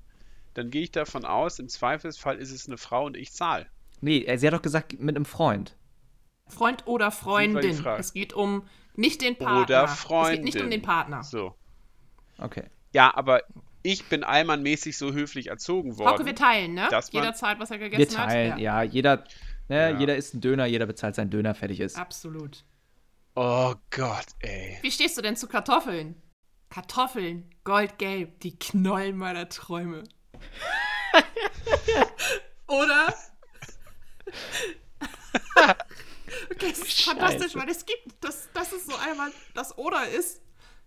[0.59, 3.67] dann gehe ich davon aus, im Zweifelsfall ist es eine Frau und ich zahle.
[4.01, 5.77] Nee, äh, sie hat doch gesagt, mit einem Freund.
[6.47, 7.85] Freund oder Freundin.
[7.99, 9.63] Es geht um nicht den Partner.
[9.63, 10.45] Oder Es Freundin.
[10.45, 11.23] geht nicht um den Partner.
[11.23, 11.55] So.
[12.39, 12.65] Okay.
[12.93, 13.43] Ja, aber
[13.83, 16.11] ich bin allmannmäßig so höflich erzogen worden.
[16.11, 16.89] Hauke, wir teilen, ne?
[17.11, 18.59] Jeder zahlt, was er Wir gegessen teilen, hat.
[18.61, 18.83] ja.
[18.83, 19.25] jeder,
[19.69, 19.99] ne, Ja.
[19.99, 21.97] jeder isst einen Döner, jeder bezahlt seinen Döner, fertig ist.
[21.99, 22.65] Absolut.
[23.35, 24.79] oh Gott, ey.
[24.83, 26.21] Wie stehst du denn zu Kartoffeln?
[26.71, 30.05] Kartoffeln, goldgelb, die Knollen meiner Träume.
[32.67, 33.15] Oder?
[36.51, 40.41] okay, es ist fantastisch, weil es gibt, das, das ist so einmal, das Oder ist,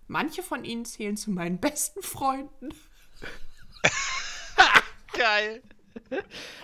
[0.07, 2.69] manche von ihnen zählen zu meinen besten Freunden.
[5.13, 5.61] Geil.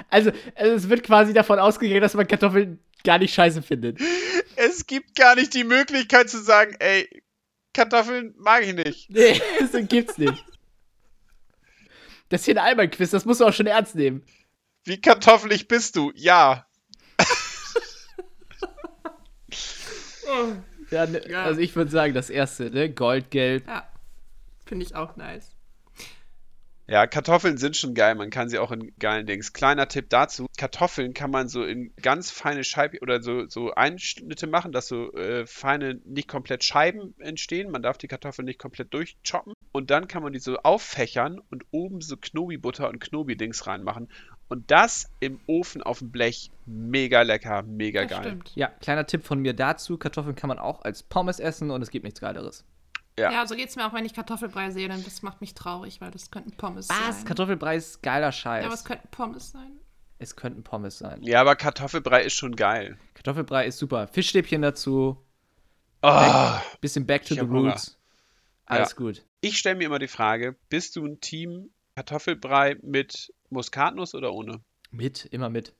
[0.09, 3.99] Also, also, es wird quasi davon ausgegangen, dass man Kartoffeln gar nicht scheiße findet.
[4.55, 7.07] Es gibt gar nicht die Möglichkeit zu sagen, ey,
[7.73, 9.09] Kartoffeln mag ich nicht.
[9.09, 10.43] Nee, das gibt's nicht.
[12.29, 14.23] Das ist hier ein Allmann-Quiz, das musst du auch schon ernst nehmen.
[14.83, 16.11] Wie kartoffelig bist du?
[16.15, 16.65] Ja.
[20.91, 21.43] Ja, ne, Ja.
[21.43, 22.89] Also ich würde sagen, das erste, ne?
[22.89, 23.67] Goldgelb.
[23.67, 23.87] Ja,
[24.65, 25.56] finde ich auch nice.
[26.89, 28.15] Ja, Kartoffeln sind schon geil.
[28.15, 29.51] Man kann sie auch in geilen Dings.
[29.51, 34.47] Kleiner Tipp dazu: Kartoffeln kann man so in ganz feine Scheiben oder so, so Einschnitte
[34.47, 37.71] machen, dass so äh, feine, nicht komplett Scheiben entstehen.
[37.71, 39.53] Man darf die Kartoffeln nicht komplett durchchoppen.
[39.73, 44.07] Und dann kann man die so auffächern und oben so Knobi-Butter und Knobi-Dings reinmachen.
[44.47, 46.51] Und das im Ofen auf dem Blech.
[46.65, 48.21] Mega lecker, mega Das geil.
[48.21, 48.51] stimmt.
[48.55, 49.97] Ja, kleiner Tipp von mir dazu.
[49.97, 52.63] Kartoffeln kann man auch als Pommes essen und es gibt nichts Geileres.
[53.19, 53.31] Ja.
[53.31, 56.01] Ja, so geht es mir auch, wenn ich Kartoffelbrei sehe, denn das macht mich traurig,
[56.01, 57.25] weil das könnten Pommes sein.
[57.25, 58.61] Kartoffelbrei ist geiler Scheiß.
[58.61, 59.71] Ja, aber es könnten Pommes sein.
[60.19, 61.21] es könnten Pommes sein.
[61.23, 62.97] Ja, aber Kartoffelbrei ist schon geil.
[63.15, 64.07] Kartoffelbrei ist super.
[64.07, 65.17] Fischstäbchen dazu.
[66.03, 66.51] Oh.
[66.79, 67.97] Bisschen back to the roots.
[68.67, 68.95] Alles Ja.
[68.97, 69.25] gut.
[69.41, 74.61] Ich stelle mir immer die Frage, bist du ein Team Kartoffelbrei mit Muskatnuss oder ohne?
[74.91, 75.73] Mit, immer mit.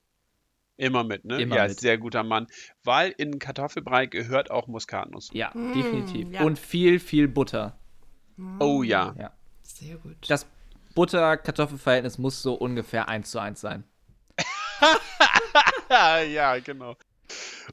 [0.78, 1.42] Immer mit, ne?
[1.42, 1.80] Immer ja, mit.
[1.80, 2.48] sehr guter Mann.
[2.84, 5.30] Weil in Kartoffelbrei gehört auch Muskatnuss.
[5.34, 6.32] Ja, Mm, definitiv.
[6.32, 6.42] ja.
[6.42, 7.80] Und viel, viel Butter.
[8.60, 9.16] Oh ja.
[9.18, 9.34] Ja.
[9.64, 10.16] Sehr gut.
[10.28, 10.46] Das
[10.94, 13.84] Butter-Kartoffel-Verhältnis muss so ungefähr 1 zu 1 sein.
[15.90, 16.96] ja, genau.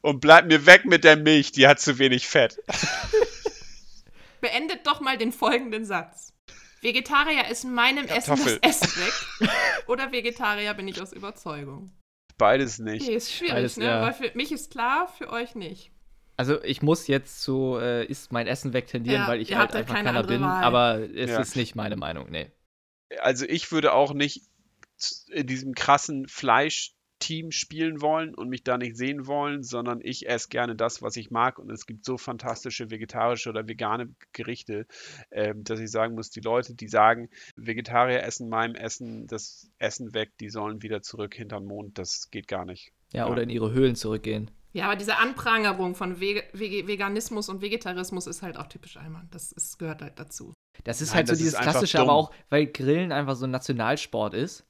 [0.01, 2.59] Und bleib mir weg mit der Milch, die hat zu wenig Fett.
[4.41, 6.33] Beendet doch mal den folgenden Satz.
[6.81, 8.59] Vegetarier ist meinem Kartoffel.
[8.61, 9.49] Essen das Essen weg.
[9.87, 11.91] Oder Vegetarier bin ich aus Überzeugung.
[12.37, 13.07] Beides nicht.
[13.07, 13.85] Nee, ist schwierig, Beides, ne?
[13.85, 14.01] ja.
[14.01, 15.91] Weil für mich ist klar, für euch nicht.
[16.37, 19.95] Also ich muss jetzt zu äh, ist mein Essen wegtendieren, Ja, weil ich halt einfach
[19.95, 20.41] keine keiner bin.
[20.41, 20.63] Wahl.
[20.63, 21.39] Aber es Ja.
[21.39, 22.51] ist nicht meine Meinung, nee.
[23.21, 24.41] Also ich würde auch nicht
[25.31, 26.27] in diesem krassen
[27.19, 31.15] Fleischteam spielen wollen und mich da nicht sehen wollen, sondern ich esse gerne das, was
[31.17, 31.59] ich mag.
[31.59, 34.85] Und es gibt so fantastische vegetarische oder vegane Gerichte,
[35.31, 40.13] ähm, dass ich sagen muss, die Leute, die sagen, Vegetarier essen meinem Essen das Essen
[40.13, 42.91] weg, die sollen wieder zurück hinterm Mond, das geht gar nicht.
[43.13, 43.31] Ja, Ja.
[43.31, 44.51] oder in ihre Höhlen zurückgehen.
[44.73, 49.29] Ja, aber diese Anprangerung von Wege, Wege, Veganismus und Vegetarismus ist halt auch typisch Alman.
[49.31, 50.53] Das ist, gehört halt dazu.
[50.83, 54.33] Das ist Nein, halt so dieses klassische, aber auch, weil Grillen einfach so ein Nationalsport
[54.33, 54.65] ist.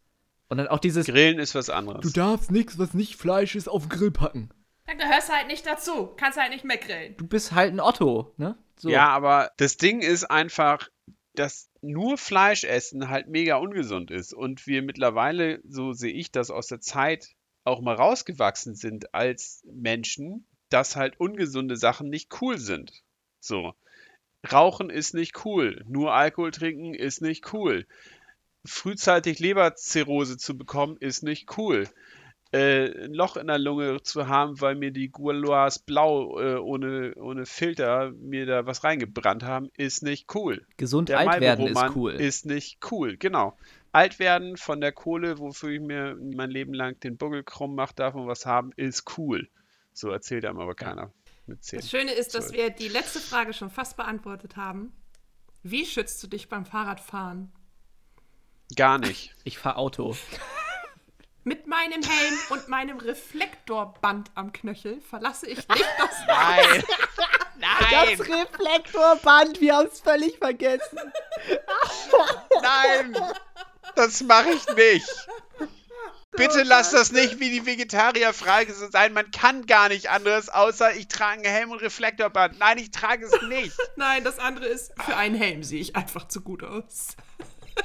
[0.47, 2.13] Und dann auch dieses, Grillen ist was anderes.
[2.13, 4.49] darfst nichts, was nicht Fleisch ist, auf den Grill packen.
[4.85, 6.07] Da gehörst du halt nicht dazu.
[6.15, 7.17] Kannst halt nicht mehr grillen.
[7.17, 8.57] Du bist halt ein Otto, ne?
[8.77, 8.89] So.
[8.89, 10.89] Ja, aber das Ding ist einfach,
[11.33, 16.51] dass nur Fleisch essen halt mega ungesund ist und wir mittlerweile, so sehe ich das
[16.51, 22.57] aus der Zeit, auch mal rausgewachsen sind als Menschen, dass halt ungesunde Sachen nicht cool
[22.57, 23.03] sind.
[23.39, 23.73] So.
[24.51, 27.87] Rauchen ist nicht cool, nur Alkohol trinken ist nicht cool.
[28.65, 31.87] Frühzeitig Leberzirrhose zu bekommen ist nicht cool.
[32.51, 37.13] Äh, ein Loch in der Lunge zu haben, weil mir die Gouloirs blau äh, ohne,
[37.15, 40.65] ohne Filter mir da was reingebrannt haben, ist nicht cool.
[40.77, 42.13] Gesund Der alt werden ist cool.
[42.13, 43.57] Ist nicht cool, genau.
[43.91, 47.95] Alt werden von der Kohle, wofür ich mir mein Leben lang den Buckel krumm mache,
[47.95, 49.49] davon was haben, ist cool.
[49.93, 51.11] So erzählt einem aber keiner.
[51.47, 51.79] Mit 10.
[51.79, 54.91] Das Schöne ist, dass wir die letzte Frage schon fast beantwortet haben.
[55.63, 57.51] Wie schützt du dich beim Fahrradfahren?
[58.75, 59.35] Gar nicht.
[59.43, 60.15] ich fahr Auto.
[61.43, 66.83] Mit meinem Helm und meinem Reflektorband am Knöchel verlasse ich nicht das Nein!
[67.59, 68.19] Nein!
[68.19, 70.97] Reflektorband, wir haben es völlig vergessen.
[72.61, 73.15] Nein!
[73.95, 75.27] Das mache ich nicht!
[76.31, 79.13] Bitte lass das nicht wie die Vegetarierfrage so sein.
[79.13, 82.59] Man kann gar nicht anderes, außer ich trage einen Helm und Reflektorband.
[82.59, 83.77] Nein, ich trage es nicht.
[83.95, 87.15] Nein, das andere ist, für einen Helm sehe ich einfach zu gut aus.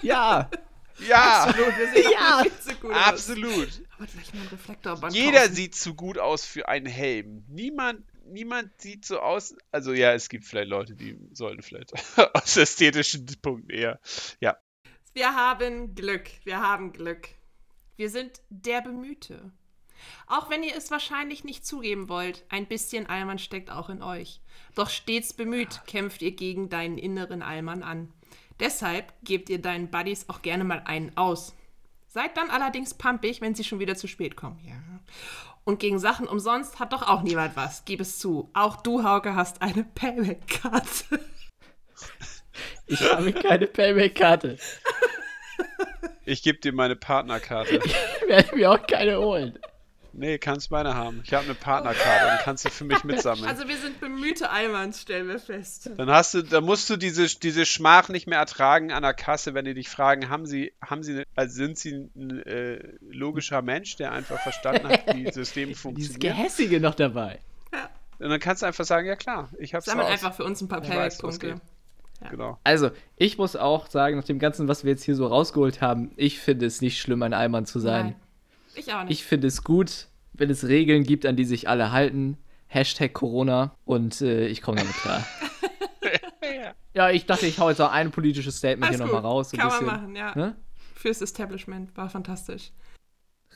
[0.03, 0.51] Ja,
[1.09, 2.43] Ja, Absolut, wir sehen Ja.
[2.43, 2.97] viel zu gut aus.
[3.07, 3.69] absolut.
[3.97, 5.55] Aber gleich mal ein Reflektorband Jeder kaufen.
[5.55, 7.45] sieht zu gut aus für einen Helm.
[7.49, 9.55] Niemand, niemand sieht so aus.
[9.73, 11.93] Also ja, es gibt vielleicht Leute, die sollten vielleicht
[12.35, 14.01] aus ästhetischen Punkten eher.
[14.41, 14.57] Ja.
[15.13, 17.29] Wir haben Glück, wir haben Glück.
[17.97, 19.53] Wir sind der Bemühte.
[20.27, 24.41] Auch wenn ihr es wahrscheinlich nicht zugeben wollt, ein bisschen Allmann steckt auch in euch.
[24.75, 28.11] Doch stets bemüht kämpft ihr gegen deinen inneren Allmann an.
[28.61, 31.55] Deshalb gebt ihr deinen Buddies auch gerne mal einen aus.
[32.07, 34.61] Seid dann allerdings pumpig, wenn sie schon wieder zu spät kommen.
[34.65, 34.75] Ja.
[35.65, 37.85] Und gegen Sachen umsonst hat doch auch niemand was.
[37.85, 38.51] Gib es zu.
[38.53, 41.21] Auch du, Hauke, hast eine Payback-Karte.
[42.87, 44.59] ich habe keine Payback-Karte.
[46.25, 47.81] Ich gebe dir meine Partnerkarte.
[48.23, 49.59] Ich werde mir auch keine holen.
[50.13, 51.23] Nee, kannst meine haben.
[51.25, 53.49] Ich habe eine Partnerkarte und kannst du für mich mitsammeln.
[53.49, 55.91] Also wir sind bemühte Allmanns, stellen wir fest.
[55.97, 59.55] Dann hast du, dann musst du diese, diese Schmach nicht mehr ertragen an der Kasse,
[59.55, 63.97] wenn die dich fragen, haben sie, haben sie, also sind sie ein äh, logischer Mensch,
[63.97, 66.21] der einfach verstanden hat, wie Systeme Dieses funktionieren?
[66.37, 67.41] Gehässige noch dabei.
[68.19, 70.13] Und dann kannst du einfach sagen, ja klar, ich hab's Sammelt raus.
[70.13, 71.61] einfach für uns ein paar Payback-Punkte.
[72.29, 72.59] Genau.
[72.65, 76.13] Also, ich muss auch sagen, nach dem Ganzen, was wir jetzt hier so rausgeholt haben,
[76.17, 78.07] ich finde es nicht schlimm, ein Allmann zu sein.
[78.09, 78.17] Nein.
[78.81, 79.13] Ich auch nicht.
[79.13, 82.39] Ich finde es gut, wenn es Regeln gibt, an die sich alle halten.
[82.67, 85.27] Hashtag Corona und äh, ich komme damit klar.
[86.95, 89.51] ja, ich dachte, ich hau jetzt noch ein politisches Statement Alles hier nochmal raus.
[89.51, 90.35] Kann bisschen, man machen, ja.
[90.37, 90.57] Ne?
[90.95, 91.97] Fürs Establishment.
[91.97, 92.71] War fantastisch.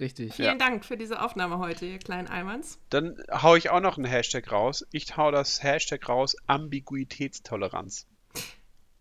[0.01, 0.35] Richtig.
[0.35, 2.81] Vielen Dank für diese Aufnahme heute, ihr kleinen Almans.
[2.91, 4.85] Dann hau ich auch noch einen Hashtag raus.
[4.91, 8.09] Ich hau das Hashtag raus, Ambiguitätstoleranz.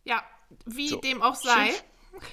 [0.03, 0.21] Ja,
[0.65, 0.97] wie So.
[0.97, 1.67] dem auch sei.
[1.67, 1.83] Schiff.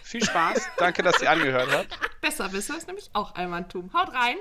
[0.03, 0.69] Viel Spaß.
[0.79, 1.99] Danke, dass ihr angehört habt.
[2.21, 3.91] Besserwisser ist nämlich auch Almantum.
[3.95, 4.37] Haut rein.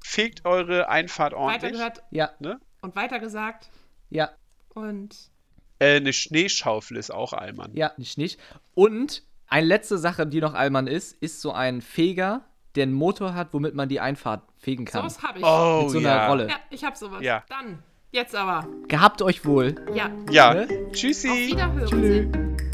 [0.00, 1.62] Fegt eure Einfahrt ordentlich.
[1.72, 2.60] Weitergehört Ja, Ne?
[2.82, 3.68] und weitergesagt.
[4.10, 4.30] ja,
[4.74, 5.16] Und
[5.78, 7.70] Äh, eine Schneeschaufel ist auch Allmann.
[7.74, 8.38] ja, nicht nicht.
[8.74, 12.42] Und eine letzte Sache, die noch Allmann ist, ist so ein Feger,
[12.74, 15.02] der einen Motor hat, womit man die Einfahrt fegen kann.
[15.08, 15.44] sowas habe ich.
[15.44, 16.28] Oh, Mit so einer ja.
[16.28, 16.48] Rolle.
[16.48, 17.22] Ja, ich habe sowas.
[17.22, 17.44] Ja.
[17.48, 18.66] Dann, jetzt aber.
[18.88, 19.74] Gehabt euch wohl.
[19.94, 20.54] Ja, Ja.
[20.54, 20.90] Ne?
[20.92, 21.28] Tschüssi.
[21.28, 21.86] auf Wiederhören.
[21.88, 22.73] Tschüss.